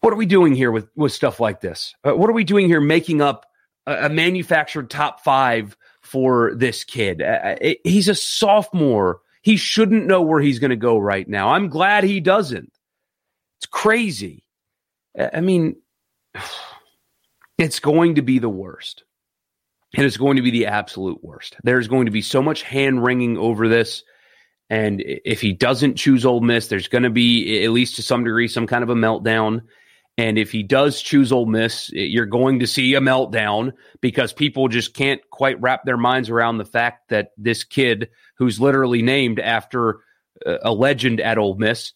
what 0.00 0.12
are 0.12 0.16
we 0.16 0.26
doing 0.26 0.54
here 0.54 0.70
with 0.70 0.88
with 0.96 1.12
stuff 1.12 1.40
like 1.40 1.60
this? 1.60 1.94
Uh, 2.04 2.14
what 2.14 2.30
are 2.30 2.34
we 2.34 2.44
doing 2.44 2.66
here 2.66 2.80
making 2.80 3.20
up 3.20 3.46
a, 3.88 4.06
a 4.06 4.08
manufactured 4.08 4.90
top 4.90 5.24
five 5.24 5.76
for 6.02 6.54
this 6.54 6.84
kid. 6.84 7.22
Uh, 7.22 7.56
it, 7.60 7.80
he's 7.84 8.08
a 8.08 8.14
sophomore. 8.14 9.20
He 9.42 9.56
shouldn't 9.56 10.06
know 10.06 10.22
where 10.22 10.40
he's 10.40 10.58
going 10.58 10.70
to 10.70 10.76
go 10.76 10.98
right 10.98 11.28
now. 11.28 11.50
I'm 11.50 11.68
glad 11.68 12.04
he 12.04 12.20
doesn't. 12.20 12.72
It's 13.58 13.66
crazy. 13.66 14.44
I 15.18 15.40
mean, 15.40 15.76
it's 17.58 17.80
going 17.80 18.16
to 18.16 18.22
be 18.22 18.38
the 18.38 18.48
worst. 18.48 19.04
And 19.96 20.04
it's 20.04 20.18
going 20.18 20.36
to 20.36 20.42
be 20.42 20.50
the 20.50 20.66
absolute 20.66 21.22
worst. 21.22 21.56
There's 21.64 21.88
going 21.88 22.06
to 22.06 22.12
be 22.12 22.22
so 22.22 22.42
much 22.42 22.62
hand 22.62 23.02
wringing 23.02 23.38
over 23.38 23.68
this. 23.68 24.04
And 24.70 25.02
if 25.02 25.40
he 25.40 25.54
doesn't 25.54 25.96
choose 25.96 26.26
Ole 26.26 26.42
Miss, 26.42 26.68
there's 26.68 26.88
going 26.88 27.04
to 27.04 27.10
be, 27.10 27.64
at 27.64 27.70
least 27.70 27.96
to 27.96 28.02
some 28.02 28.24
degree, 28.24 28.48
some 28.48 28.66
kind 28.66 28.82
of 28.82 28.90
a 28.90 28.94
meltdown. 28.94 29.62
And 30.18 30.36
if 30.36 30.52
he 30.52 30.62
does 30.62 31.00
choose 31.00 31.32
Ole 31.32 31.46
Miss, 31.46 31.90
you're 31.92 32.26
going 32.26 32.58
to 32.58 32.66
see 32.66 32.94
a 32.94 33.00
meltdown 33.00 33.72
because 34.02 34.32
people 34.32 34.68
just 34.68 34.92
can't 34.92 35.22
quite 35.30 35.60
wrap 35.60 35.84
their 35.84 35.96
minds 35.96 36.28
around 36.28 36.58
the 36.58 36.64
fact 36.64 37.08
that 37.08 37.30
this 37.38 37.64
kid, 37.64 38.10
who's 38.36 38.60
literally 38.60 39.00
named 39.00 39.40
after 39.40 40.00
a 40.44 40.72
legend 40.72 41.20
at 41.20 41.38
Ole 41.38 41.54
Miss, 41.54 41.92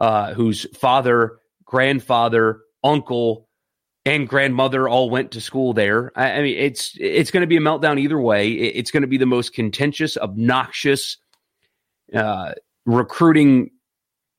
uh, 0.00 0.34
whose 0.34 0.66
father, 0.76 1.38
grandfather, 1.64 2.60
uncle, 2.82 3.45
and 4.06 4.26
grandmother 4.26 4.88
all 4.88 5.10
went 5.10 5.32
to 5.32 5.40
school 5.42 5.74
there. 5.74 6.12
I, 6.16 6.32
I 6.32 6.42
mean, 6.42 6.56
it's 6.56 6.96
it's 6.98 7.30
going 7.30 7.42
to 7.42 7.46
be 7.46 7.58
a 7.58 7.60
meltdown 7.60 8.00
either 8.00 8.18
way. 8.18 8.52
It's 8.52 8.90
going 8.90 9.02
to 9.02 9.08
be 9.08 9.18
the 9.18 9.26
most 9.26 9.52
contentious, 9.52 10.16
obnoxious 10.16 11.18
uh, 12.14 12.52
recruiting 12.86 13.70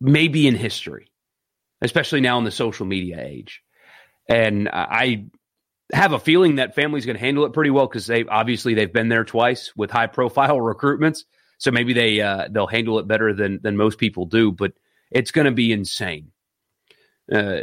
maybe 0.02 0.48
in 0.48 0.56
history 0.56 1.12
especially 1.82 2.22
now 2.22 2.38
in 2.38 2.44
the 2.44 2.52
social 2.52 2.86
media 2.86 3.22
age. 3.22 3.62
And 4.28 4.68
I 4.70 5.28
have 5.94 6.12
a 6.12 6.20
feeling 6.20 6.56
that 6.56 6.76
family's 6.76 7.06
going 7.06 7.16
to 7.16 7.24
handle 7.24 7.46
it 7.46 7.54
pretty 7.54 7.70
well 7.70 7.88
because 7.88 8.08
they 8.08 8.26
obviously 8.26 8.74
they've 8.74 8.92
been 8.92 9.10
there 9.10 9.24
twice 9.24 9.74
with 9.76 9.92
high 9.92 10.08
profile 10.08 10.58
recruitments. 10.58 11.24
So 11.60 11.72
maybe 11.72 11.94
they 11.94 12.22
uh, 12.22 12.50
they'll 12.52 12.68
handle 12.68 13.00
it 13.00 13.08
better 13.08 13.34
than 13.34 13.60
than 13.64 13.78
most 13.78 13.98
people 13.98 14.26
do. 14.26 14.52
But 14.52 14.74
it's 15.10 15.32
going 15.32 15.46
to 15.46 15.52
be 15.52 15.72
insane. 15.72 16.32
Uh, 17.32 17.62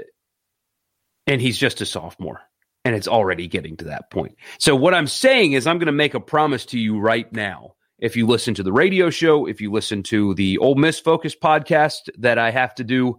and 1.26 1.40
he's 1.40 1.58
just 1.58 1.80
a 1.80 1.86
sophomore, 1.86 2.40
and 2.84 2.94
it's 2.94 3.08
already 3.08 3.48
getting 3.48 3.76
to 3.78 3.86
that 3.86 4.10
point. 4.10 4.36
So 4.58 4.76
what 4.76 4.94
I'm 4.94 5.06
saying 5.06 5.52
is, 5.52 5.66
I'm 5.66 5.78
going 5.78 5.86
to 5.86 5.92
make 5.92 6.14
a 6.14 6.20
promise 6.20 6.66
to 6.66 6.78
you 6.78 6.98
right 6.98 7.30
now. 7.32 7.74
If 7.98 8.16
you 8.16 8.26
listen 8.26 8.54
to 8.54 8.62
the 8.62 8.72
radio 8.72 9.08
show, 9.08 9.46
if 9.46 9.60
you 9.60 9.70
listen 9.70 10.02
to 10.04 10.34
the 10.34 10.58
Ole 10.58 10.74
Miss 10.74 10.98
Focus 11.00 11.34
podcast 11.34 12.10
that 12.18 12.38
I 12.38 12.50
have 12.50 12.74
to 12.76 12.84
do 12.84 13.18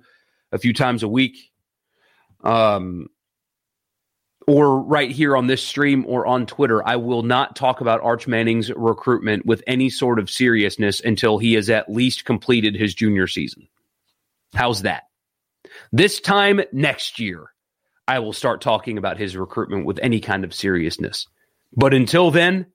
a 0.52 0.58
few 0.58 0.74
times 0.74 1.04
a 1.04 1.08
week. 1.08 1.52
Um, 2.44 3.08
or 4.48 4.84
right 4.84 5.10
here 5.10 5.36
on 5.36 5.48
this 5.48 5.63
stream 5.63 6.06
or 6.08 6.28
on 6.28 6.46
Twitter, 6.46 6.88
I 6.88 6.98
will 6.98 7.24
not 7.24 7.56
talk 7.56 7.82
about 7.82 8.02
Arch 8.02 8.28
Manning's 8.28 8.72
recruitment 8.72 9.46
with 9.46 9.63
any 9.65 9.89
sort 9.89 10.20
of 10.20 10.30
seriousness 10.30 11.00
until 11.00 11.39
he 11.39 11.54
has 11.54 11.70
at 11.70 11.89
least 11.89 12.26
completed 12.26 12.76
his 12.76 12.94
junior 12.94 13.26
season. 13.26 13.68
How's 14.54 14.84
that? 14.84 15.04
This 15.91 16.20
time 16.20 16.62
next 16.72 17.20
year, 17.20 17.48
I 18.08 18.20
will 18.20 18.34
start 18.34 18.62
talking 18.62 18.98
about 18.98 19.18
his 19.18 19.36
recruitment 19.36 19.86
with 19.86 20.00
any 20.02 20.20
kind 20.20 20.44
of 20.44 20.54
seriousness. 20.54 21.28
But 21.76 21.94
until 21.94 22.32
then, 22.32 22.68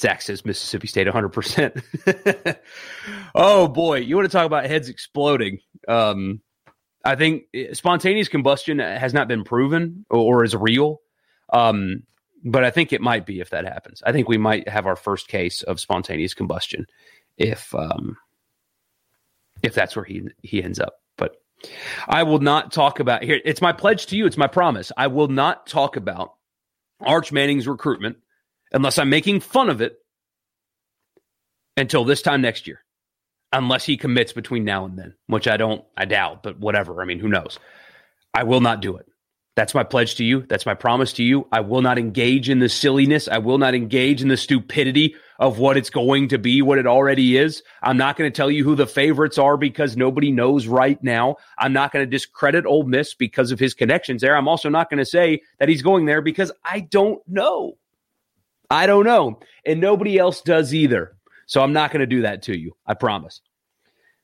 Zach 0.00 0.22
says 0.22 0.44
Mississippi 0.44 0.86
State 0.86 1.06
100%. 1.06 2.56
oh 3.34 3.68
boy, 3.68 3.98
you 3.98 4.16
want 4.16 4.28
to 4.28 4.32
talk 4.32 4.46
about 4.46 4.66
heads 4.66 4.88
exploding. 4.88 5.58
Um, 5.86 6.40
I 7.04 7.16
think 7.16 7.44
spontaneous 7.72 8.28
combustion 8.28 8.78
has 8.78 9.12
not 9.12 9.28
been 9.28 9.44
proven 9.44 10.06
or, 10.10 10.38
or 10.40 10.44
is 10.44 10.56
real. 10.56 11.00
Um, 11.52 12.04
but 12.44 12.64
I 12.64 12.70
think 12.70 12.92
it 12.92 13.00
might 13.00 13.26
be 13.26 13.40
if 13.40 13.50
that 13.50 13.64
happens. 13.64 14.02
I 14.04 14.12
think 14.12 14.28
we 14.28 14.38
might 14.38 14.68
have 14.68 14.86
our 14.86 14.96
first 14.96 15.28
case 15.28 15.62
of 15.62 15.80
spontaneous 15.80 16.34
combustion 16.34 16.86
if 17.38 17.74
um, 17.74 18.16
if 19.62 19.74
that's 19.74 19.96
where 19.96 20.04
he 20.04 20.22
he 20.42 20.62
ends 20.62 20.78
up. 20.78 20.94
I 22.08 22.22
will 22.22 22.40
not 22.40 22.72
talk 22.72 23.00
about 23.00 23.22
here. 23.22 23.40
It's 23.44 23.60
my 23.60 23.72
pledge 23.72 24.06
to 24.06 24.16
you. 24.16 24.26
It's 24.26 24.36
my 24.36 24.46
promise. 24.46 24.92
I 24.96 25.08
will 25.08 25.28
not 25.28 25.66
talk 25.66 25.96
about 25.96 26.34
Arch 27.00 27.32
Manning's 27.32 27.68
recruitment 27.68 28.16
unless 28.72 28.98
I'm 28.98 29.10
making 29.10 29.40
fun 29.40 29.70
of 29.70 29.80
it 29.80 29.96
until 31.76 32.04
this 32.04 32.22
time 32.22 32.40
next 32.40 32.66
year, 32.66 32.84
unless 33.52 33.84
he 33.84 33.96
commits 33.96 34.32
between 34.32 34.64
now 34.64 34.84
and 34.84 34.98
then, 34.98 35.14
which 35.26 35.48
I 35.48 35.56
don't, 35.56 35.84
I 35.96 36.04
doubt, 36.04 36.42
but 36.42 36.58
whatever. 36.58 37.00
I 37.02 37.04
mean, 37.04 37.18
who 37.18 37.28
knows? 37.28 37.58
I 38.32 38.44
will 38.44 38.60
not 38.60 38.80
do 38.80 38.96
it. 38.96 39.06
That's 39.56 39.74
my 39.74 39.84
pledge 39.84 40.16
to 40.16 40.24
you. 40.24 40.42
That's 40.48 40.66
my 40.66 40.74
promise 40.74 41.12
to 41.14 41.22
you. 41.22 41.46
I 41.52 41.60
will 41.60 41.80
not 41.80 41.96
engage 41.96 42.50
in 42.50 42.58
the 42.58 42.68
silliness. 42.68 43.28
I 43.28 43.38
will 43.38 43.58
not 43.58 43.74
engage 43.74 44.20
in 44.20 44.26
the 44.26 44.36
stupidity 44.36 45.14
of 45.38 45.60
what 45.60 45.76
it's 45.76 45.90
going 45.90 46.28
to 46.28 46.38
be, 46.38 46.60
what 46.60 46.78
it 46.78 46.88
already 46.88 47.36
is. 47.36 47.62
I'm 47.80 47.96
not 47.96 48.16
going 48.16 48.30
to 48.30 48.36
tell 48.36 48.50
you 48.50 48.64
who 48.64 48.74
the 48.74 48.86
favorites 48.86 49.38
are 49.38 49.56
because 49.56 49.96
nobody 49.96 50.32
knows 50.32 50.66
right 50.66 51.00
now. 51.04 51.36
I'm 51.56 51.72
not 51.72 51.92
going 51.92 52.04
to 52.04 52.10
discredit 52.10 52.66
Ole 52.66 52.82
Miss 52.82 53.14
because 53.14 53.52
of 53.52 53.60
his 53.60 53.74
connections 53.74 54.22
there. 54.22 54.36
I'm 54.36 54.48
also 54.48 54.68
not 54.68 54.90
going 54.90 54.98
to 54.98 55.04
say 55.04 55.42
that 55.60 55.68
he's 55.68 55.82
going 55.82 56.06
there 56.06 56.20
because 56.20 56.50
I 56.64 56.80
don't 56.80 57.22
know. 57.28 57.78
I 58.70 58.86
don't 58.86 59.04
know. 59.04 59.38
And 59.64 59.80
nobody 59.80 60.18
else 60.18 60.40
does 60.40 60.74
either. 60.74 61.16
So 61.46 61.62
I'm 61.62 61.72
not 61.72 61.92
going 61.92 62.00
to 62.00 62.06
do 62.06 62.22
that 62.22 62.42
to 62.42 62.58
you. 62.58 62.76
I 62.86 62.94
promise. 62.94 63.40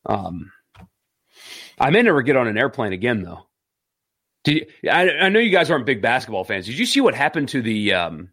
Um, 0.06 0.50
I 1.78 1.90
may 1.90 2.02
never 2.02 2.22
get 2.22 2.36
on 2.36 2.48
an 2.48 2.58
airplane 2.58 2.92
again, 2.92 3.22
though. 3.22 3.46
Did 4.44 4.68
you, 4.82 4.90
I, 4.90 5.10
I 5.10 5.28
know 5.28 5.40
you 5.40 5.50
guys 5.50 5.70
aren't 5.70 5.86
big 5.86 6.00
basketball 6.00 6.44
fans. 6.44 6.66
Did 6.66 6.78
you 6.78 6.86
see 6.86 7.00
what 7.00 7.14
happened 7.14 7.50
to 7.50 7.62
the? 7.62 7.94
Um, 7.94 8.30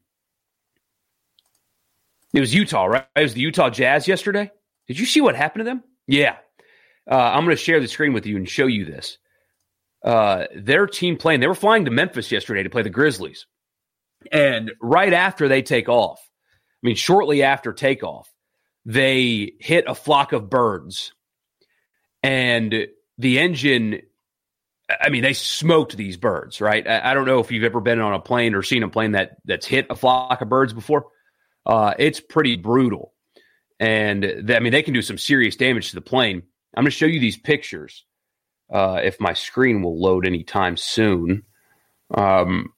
it 2.34 2.40
was 2.40 2.54
Utah, 2.54 2.86
right? 2.86 3.06
It 3.16 3.24
was 3.24 3.34
the 3.34 3.42
Utah 3.42 3.70
Jazz 3.70 4.08
yesterday. 4.08 4.52
Did 4.88 5.00
you 5.00 5.06
see 5.06 5.22
what 5.22 5.36
happened 5.36 5.62
to 5.62 5.66
them? 5.66 5.84
Yeah, 6.08 6.38
uh, 7.10 7.16
I'm 7.16 7.44
going 7.44 7.56
to 7.56 7.62
share 7.62 7.80
the 7.80 7.88
screen 7.88 8.14
with 8.14 8.26
you 8.26 8.38
and 8.38 8.48
show 8.48 8.68
you 8.68 8.86
this. 8.86 9.18
Uh, 10.04 10.46
their 10.56 10.88
team 10.88 11.18
playing. 11.18 11.42
They 11.42 11.48
were 11.48 11.56
flying 11.56 11.86
to 11.86 11.92
Memphis 11.92 12.32
yesterday 12.32 12.64
to 12.64 12.70
play 12.70 12.84
the 12.84 12.90
Grizzlies, 12.90 13.46
and 14.32 14.72
right 14.82 15.12
after 15.12 15.48
they 15.48 15.62
take 15.62 15.90
off, 15.90 16.22
I 16.22 16.88
mean, 16.88 16.96
shortly 16.96 17.44
after 17.44 17.74
takeoff, 17.74 18.32
they 18.86 19.54
hit 19.60 19.86
a 19.88 19.96
flock 19.96 20.32
of 20.32 20.50
birds, 20.50 21.14
and 22.24 22.88
the 23.18 23.40
engine 23.40 24.02
I 24.90 25.10
mean, 25.10 25.22
they 25.22 25.34
smoked 25.34 25.98
these 25.98 26.16
birds, 26.16 26.62
right? 26.62 26.88
I, 26.88 27.12
I, 27.12 27.14
don't 27.14 27.26
know 27.26 27.40
if 27.40 27.52
you've 27.52 27.66
ever 27.66 27.82
been 27.82 28.00
on 28.00 28.14
a 28.14 28.20
plane 28.20 28.56
or 28.56 28.64
seen 28.64 28.84
a 28.84 28.90
plane 28.90 29.12
that 29.12 29.38
that's 29.44 29.66
hit 29.66 29.88
a 29.90 29.96
flock 29.96 30.42
of 30.42 30.48
birds 30.48 30.74
before. 30.74 31.08
Uh, 31.66 31.94
it's 32.00 32.22
pretty 32.22 32.56
brutal, 32.56 33.14
and 33.80 34.24
th- 34.24 34.52
I 34.52 34.60
mean, 34.60 34.72
they 34.72 34.84
can 34.84 34.94
do 34.94 35.02
some 35.02 35.18
serious 35.18 35.58
damage 35.58 35.90
to 35.90 35.96
the 35.96 36.02
plane. 36.02 36.44
I'm 36.76 36.84
going 36.84 36.92
to 36.92 36.92
show 36.92 37.06
you 37.06 37.20
these 37.20 37.38
pictures 37.38 38.06
uh, 38.72 39.02
if 39.04 39.20
my 39.20 39.34
screen 39.34 39.82
will 39.82 40.00
load 40.00 40.26
anytime 40.26 40.78
soon 40.78 41.44
um, 42.14 42.74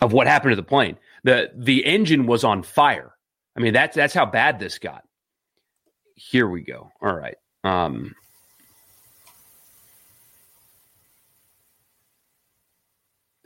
of 0.00 0.12
what 0.12 0.26
happened 0.26 0.52
to 0.52 0.56
the 0.56 0.62
plane. 0.62 0.96
the 1.24 1.50
The 1.56 1.84
engine 1.84 2.26
was 2.26 2.44
on 2.44 2.62
fire. 2.62 3.12
I 3.56 3.60
mean, 3.60 3.72
that's 3.72 3.96
that's 3.96 4.14
how 4.14 4.26
bad 4.26 4.60
this 4.60 4.78
got. 4.78 5.02
Here 6.14 6.48
we 6.48 6.62
go. 6.62 6.90
All 7.02 7.14
right. 7.14 7.36
Um, 7.64 8.14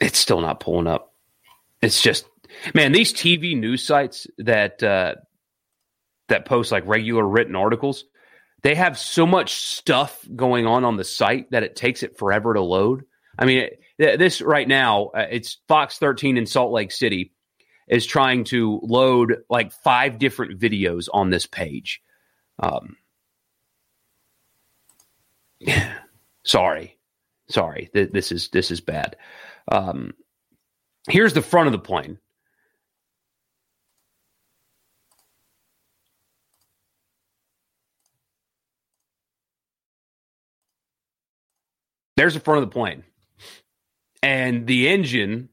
it's 0.08 0.18
still 0.18 0.40
not 0.40 0.58
pulling 0.58 0.86
up. 0.86 1.12
It's 1.82 2.00
just, 2.00 2.24
man, 2.74 2.92
these 2.92 3.12
TV 3.12 3.54
news 3.58 3.84
sites 3.84 4.26
that 4.38 4.82
uh, 4.82 5.16
that 6.28 6.46
post 6.46 6.72
like 6.72 6.86
regular 6.86 7.28
written 7.28 7.54
articles, 7.54 8.06
they 8.62 8.74
have 8.74 8.98
so 8.98 9.26
much 9.26 9.56
stuff 9.56 10.26
going 10.34 10.66
on 10.66 10.84
on 10.84 10.96
the 10.96 11.04
site 11.04 11.50
that 11.50 11.62
it 11.62 11.76
takes 11.76 12.02
it 12.02 12.16
forever 12.16 12.54
to 12.54 12.62
load. 12.62 13.04
I 13.38 13.44
mean, 13.44 13.68
this 13.98 14.40
right 14.40 14.66
now, 14.66 15.08
uh, 15.08 15.26
it's 15.30 15.58
Fox 15.68 15.98
13 15.98 16.38
in 16.38 16.46
Salt 16.46 16.72
Lake 16.72 16.90
City 16.90 17.34
is 17.86 18.06
trying 18.06 18.44
to 18.44 18.80
load 18.82 19.42
like 19.50 19.72
five 19.72 20.18
different 20.18 20.58
videos 20.58 21.08
on 21.12 21.28
this 21.28 21.44
page. 21.44 22.00
Um, 22.58 22.96
sorry, 26.46 26.98
sorry, 27.50 27.90
Th- 27.92 28.10
this 28.10 28.32
is 28.32 28.48
this 28.48 28.70
is 28.70 28.80
bad. 28.80 29.16
Um, 29.70 30.14
here's 31.08 31.32
the 31.32 31.42
front 31.42 31.66
of 31.66 31.72
the 31.72 31.78
plane. 31.78 32.18
There's 42.16 42.34
the 42.34 42.40
front 42.40 42.62
of 42.62 42.68
the 42.68 42.72
plane. 42.72 43.04
And 44.24 44.66
the 44.66 44.88
engine 44.88 45.50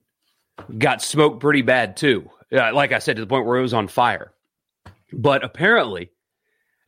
got 0.77 1.01
smoked 1.01 1.39
pretty 1.39 1.61
bad 1.61 1.95
too. 1.95 2.29
Uh, 2.51 2.73
like 2.73 2.91
I 2.91 2.99
said, 2.99 3.17
to 3.17 3.21
the 3.21 3.27
point 3.27 3.45
where 3.45 3.57
it 3.57 3.61
was 3.61 3.73
on 3.73 3.87
fire. 3.87 4.33
But 5.13 5.43
apparently, 5.43 6.09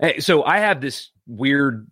eh, 0.02 0.20
so 0.20 0.44
I 0.44 0.58
have 0.60 0.82
this 0.82 1.12
weird 1.28 1.88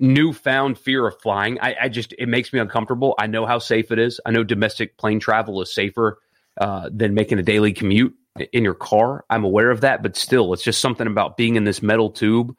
newfound 0.00 0.78
fear 0.78 1.06
of 1.06 1.20
flying. 1.20 1.58
I, 1.60 1.76
I, 1.82 1.88
just 1.88 2.14
it 2.18 2.28
makes 2.28 2.52
me 2.52 2.60
uncomfortable. 2.60 3.14
I 3.18 3.26
know 3.26 3.46
how 3.46 3.58
safe 3.58 3.90
it 3.90 3.98
is. 3.98 4.20
I 4.24 4.30
know 4.30 4.44
domestic 4.44 4.96
plane 4.96 5.20
travel 5.20 5.60
is 5.62 5.72
safer 5.72 6.18
uh, 6.60 6.90
than 6.92 7.14
making 7.14 7.38
a 7.38 7.42
daily 7.42 7.72
commute 7.72 8.14
in 8.52 8.64
your 8.64 8.74
car. 8.74 9.24
I'm 9.30 9.44
aware 9.44 9.70
of 9.70 9.80
that, 9.82 10.02
but 10.02 10.16
still, 10.16 10.52
it's 10.52 10.62
just 10.62 10.80
something 10.80 11.06
about 11.06 11.36
being 11.36 11.56
in 11.56 11.64
this 11.64 11.82
metal 11.82 12.10
tube, 12.10 12.54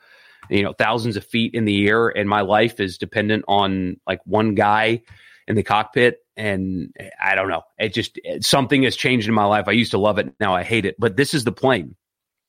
you 0.49 0.63
know, 0.63 0.73
thousands 0.73 1.17
of 1.17 1.25
feet 1.25 1.54
in 1.54 1.65
the 1.65 1.88
air, 1.88 2.10
and 2.10 2.28
my 2.28 2.41
life 2.41 2.80
is 2.80 2.97
dependent 2.97 3.45
on 3.47 3.97
like 4.08 4.19
one 4.25 4.56
guy 4.56 5.02
in 5.47 5.56
the 5.56 5.63
cockpit. 5.63 6.19
And 6.38 6.95
I 7.21 7.36
don't 7.36 7.49
know. 7.49 7.63
It 7.78 7.93
just 7.93 8.17
something 8.41 8.84
has 8.84 8.95
changed 8.95 9.28
in 9.28 9.34
my 9.34 9.45
life. 9.45 9.65
I 9.67 9.73
used 9.73 9.91
to 9.91 9.97
love 9.97 10.17
it. 10.17 10.34
Now 10.39 10.56
I 10.56 10.63
hate 10.63 10.86
it. 10.86 10.95
But 10.97 11.17
this 11.17 11.34
is 11.34 11.43
the 11.43 11.52
plane. 11.52 11.95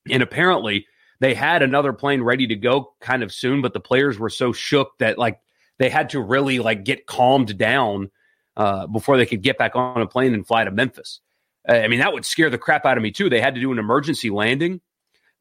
And 0.09 0.23
apparently, 0.23 0.87
they 1.21 1.35
had 1.35 1.63
another 1.63 1.93
plane 1.93 2.23
ready 2.23 2.47
to 2.47 2.57
go 2.57 2.95
kind 3.01 3.23
of 3.23 3.33
soon, 3.33 3.61
but 3.61 3.75
the 3.75 3.81
players 3.81 4.19
were 4.19 4.31
so 4.31 4.53
shook 4.53 4.99
that 4.99 5.19
like 5.19 5.39
they 5.79 5.91
had 5.91 6.11
to 6.11 6.21
really 6.21 6.59
like 6.59 6.85
get 6.85 7.07
calmed 7.07 7.57
down 7.59 8.11
uh, 8.57 8.87
before 8.87 9.17
they 9.17 9.27
could 9.27 9.43
get 9.43 9.59
back 9.59 9.77
on 9.77 10.01
a 10.01 10.07
plane 10.07 10.35
and 10.35 10.47
fly 10.47 10.65
to 10.65 10.71
Memphis. 10.71 11.21
I 11.69 11.89
mean, 11.89 12.01
that 12.01 12.15
would 12.15 12.25
scare 12.25 12.49
the 12.49 12.59
crap 12.59 12.87
out 12.87 12.97
of 12.97 13.03
me 13.03 13.11
too. 13.11 13.29
They 13.29 13.41
had 13.41 13.55
to 13.55 13.61
do 13.61 13.71
an 13.71 13.79
emergency 13.79 14.31
landing. 14.31 14.81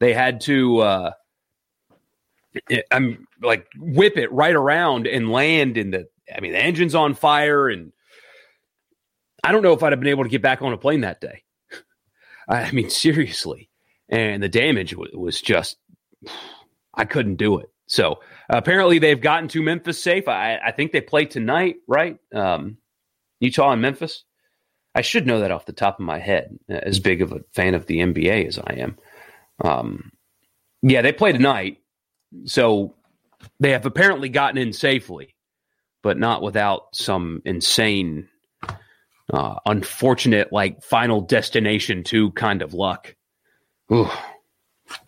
They 0.00 0.12
had 0.12 0.42
to, 0.42 0.78
uh, 0.80 1.10
I'm 2.90 3.26
like 3.42 3.66
whip 3.78 4.18
it 4.18 4.30
right 4.32 4.54
around 4.54 5.06
and 5.06 5.30
land 5.30 5.76
in 5.76 5.90
the. 5.90 6.08
I 6.34 6.40
mean, 6.40 6.52
the 6.52 6.62
engine's 6.62 6.94
on 6.94 7.14
fire, 7.14 7.68
and 7.68 7.92
I 9.42 9.50
don't 9.50 9.62
know 9.62 9.72
if 9.72 9.82
I'd 9.82 9.92
have 9.92 10.00
been 10.00 10.10
able 10.10 10.24
to 10.24 10.30
get 10.30 10.42
back 10.42 10.62
on 10.62 10.72
a 10.72 10.76
plane 10.76 11.00
that 11.00 11.20
day. 11.20 11.42
I 12.48 12.70
mean, 12.70 12.90
seriously 12.90 13.70
and 14.10 14.42
the 14.42 14.48
damage 14.48 14.90
w- 14.90 15.18
was 15.18 15.40
just 15.40 15.78
I 16.94 17.04
couldn't 17.04 17.36
do 17.36 17.58
it. 17.58 17.70
So 17.86 18.12
uh, 18.52 18.56
apparently 18.56 18.98
they've 18.98 19.20
gotten 19.20 19.48
to 19.48 19.62
Memphis 19.62 20.02
safe. 20.02 20.28
I, 20.28 20.58
I 20.58 20.72
think 20.72 20.92
they 20.92 21.00
play 21.00 21.24
tonight, 21.24 21.76
right? 21.88 22.18
Um, 22.34 22.76
Utah 23.40 23.72
and 23.72 23.82
Memphis. 23.82 24.24
I 24.94 25.02
should 25.02 25.26
know 25.26 25.40
that 25.40 25.50
off 25.50 25.66
the 25.66 25.72
top 25.72 25.98
of 25.98 26.04
my 26.04 26.18
head. 26.18 26.58
As 26.68 26.98
big 27.00 27.22
of 27.22 27.32
a 27.32 27.40
fan 27.54 27.74
of 27.74 27.86
the 27.86 27.98
NBA 27.98 28.46
as 28.46 28.58
I 28.58 28.74
am, 28.74 28.98
um, 29.64 30.12
yeah, 30.82 31.02
they 31.02 31.12
play 31.12 31.32
tonight. 31.32 31.78
So 32.44 32.94
they 33.60 33.70
have 33.70 33.86
apparently 33.86 34.28
gotten 34.28 34.58
in 34.58 34.72
safely, 34.72 35.34
but 36.02 36.18
not 36.18 36.42
without 36.42 36.94
some 36.94 37.42
insane, 37.44 38.28
uh, 39.32 39.56
unfortunate, 39.66 40.52
like 40.52 40.82
final 40.82 41.20
destination 41.20 42.02
two 42.04 42.32
kind 42.32 42.62
of 42.62 42.74
luck. 42.74 43.14
Ooh, 43.92 44.08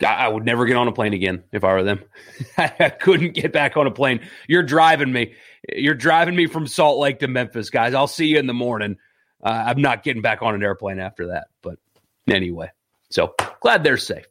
I 0.05 0.29
would 0.29 0.45
never 0.45 0.67
get 0.67 0.77
on 0.77 0.89
a 0.89 0.93
plane 0.93 1.13
again 1.13 1.45
if 1.53 1.65
I 1.65 1.73
were 1.73 1.83
them. 1.83 2.01
I 2.59 2.91
couldn't 2.91 3.35
get 3.35 3.53
back 3.53 3.77
on 3.77 3.87
a 3.87 3.91
plane. 3.91 4.21
You're 4.49 4.63
driving 4.63 5.13
me. 5.13 5.35
You're 5.73 5.95
driving 5.95 6.35
me 6.35 6.47
from 6.47 6.67
Salt 6.67 6.99
Lake 6.99 7.21
to 7.21 7.29
Memphis, 7.29 7.71
guys. 7.71 7.95
I'll 7.95 8.07
see 8.07 8.27
you 8.27 8.39
in 8.39 8.47
the 8.47 8.55
morning. 8.55 8.97
Uh, 9.43 9.65
I'm 9.67 9.81
not 9.81 10.03
getting 10.03 10.23
back 10.23 10.43
on 10.43 10.55
an 10.55 10.63
airplane 10.63 10.99
after 10.99 11.29
that. 11.29 11.49
But 11.63 11.79
anyway, 12.29 12.71
so 13.11 13.35
glad 13.61 13.85
they're 13.85 13.97
safe. 13.97 14.27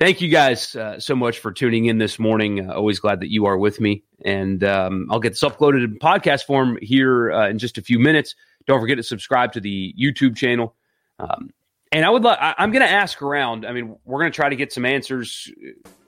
Thank 0.00 0.22
you 0.22 0.30
guys 0.30 0.74
uh, 0.74 0.98
so 0.98 1.14
much 1.14 1.40
for 1.40 1.52
tuning 1.52 1.84
in 1.84 1.98
this 1.98 2.18
morning. 2.18 2.68
Uh, 2.68 2.72
always 2.72 3.00
glad 3.00 3.20
that 3.20 3.30
you 3.30 3.44
are 3.44 3.58
with 3.58 3.80
me. 3.80 4.02
And 4.24 4.64
um, 4.64 5.08
I'll 5.10 5.20
get 5.20 5.30
this 5.30 5.42
uploaded 5.42 5.84
in 5.84 5.98
podcast 5.98 6.44
form 6.46 6.78
here 6.80 7.30
uh, 7.30 7.48
in 7.48 7.58
just 7.58 7.76
a 7.76 7.82
few 7.82 7.98
minutes. 7.98 8.34
Don't 8.66 8.80
forget 8.80 8.96
to 8.96 9.02
subscribe 9.02 9.52
to 9.52 9.60
the 9.60 9.94
YouTube 10.00 10.36
channel. 10.36 10.74
Um, 11.18 11.50
and 11.92 12.04
I 12.04 12.10
would 12.10 12.22
love, 12.22 12.38
I'm 12.40 12.70
going 12.70 12.86
to 12.86 12.90
ask 12.90 13.20
around. 13.20 13.66
I 13.66 13.72
mean, 13.72 13.96
we're 14.04 14.20
going 14.20 14.30
to 14.30 14.36
try 14.36 14.48
to 14.48 14.56
get 14.56 14.72
some 14.72 14.84
answers 14.84 15.50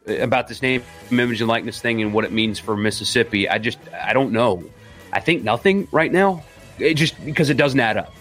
uh, 0.08 0.18
about 0.18 0.46
this 0.46 0.62
name, 0.62 0.82
image, 1.10 1.40
and 1.40 1.48
likeness 1.48 1.80
thing 1.80 2.00
and 2.00 2.14
what 2.14 2.24
it 2.24 2.30
means 2.32 2.58
for 2.58 2.76
Mississippi. 2.76 3.48
I 3.48 3.58
just, 3.58 3.78
I 3.92 4.12
don't 4.12 4.32
know. 4.32 4.62
I 5.12 5.20
think 5.20 5.42
nothing 5.42 5.88
right 5.90 6.10
now, 6.10 6.44
it 6.78 6.94
just 6.94 7.22
because 7.24 7.50
it 7.50 7.56
doesn't 7.56 7.80
add 7.80 7.96
up. 7.96 8.14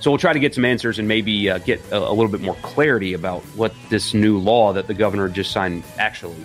So 0.00 0.10
we'll 0.10 0.18
try 0.18 0.32
to 0.32 0.40
get 0.40 0.54
some 0.54 0.64
answers 0.64 0.98
and 0.98 1.06
maybe 1.06 1.48
uh, 1.48 1.58
get 1.58 1.80
a, 1.92 1.98
a, 1.98 2.10
little 2.10 2.28
bit 2.28 2.40
more 2.40 2.56
clarity 2.56 3.12
about 3.12 3.42
what 3.54 3.72
this 3.88 4.14
new 4.14 4.38
law 4.38 4.72
that 4.72 4.88
the 4.88 4.94
governor 4.94 5.28
just 5.28 5.52
signed 5.52 5.84
actually 5.98 6.44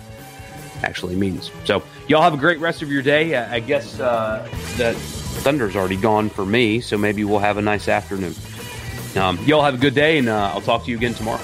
actually 0.84 1.16
means. 1.16 1.50
So 1.64 1.82
y'all 2.06 2.22
have 2.22 2.34
a 2.34 2.36
great 2.36 2.60
rest 2.60 2.82
of 2.82 2.92
your 2.92 3.02
day. 3.02 3.34
I 3.34 3.58
guess 3.58 3.98
uh, 3.98 4.46
the 4.76 4.94
thunder's 5.42 5.74
already 5.74 5.96
gone 5.96 6.30
for 6.30 6.46
me, 6.46 6.80
so 6.80 6.96
maybe 6.96 7.24
we'll 7.24 7.40
have 7.40 7.56
a 7.56 7.62
nice 7.62 7.88
afternoon. 7.88 8.36
Um, 9.18 9.38
y'all 9.44 9.62
have 9.62 9.74
a 9.74 9.78
good 9.78 9.94
day, 9.94 10.18
and 10.18 10.28
uh, 10.28 10.52
I'll 10.54 10.60
talk 10.60 10.84
to 10.84 10.90
you 10.90 10.96
again 10.96 11.14
tomorrow. 11.14 11.40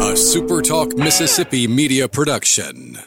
A 0.00 0.16
SuperTalk 0.16 0.96
Mississippi 0.96 1.66
media 1.66 2.08
production. 2.08 2.98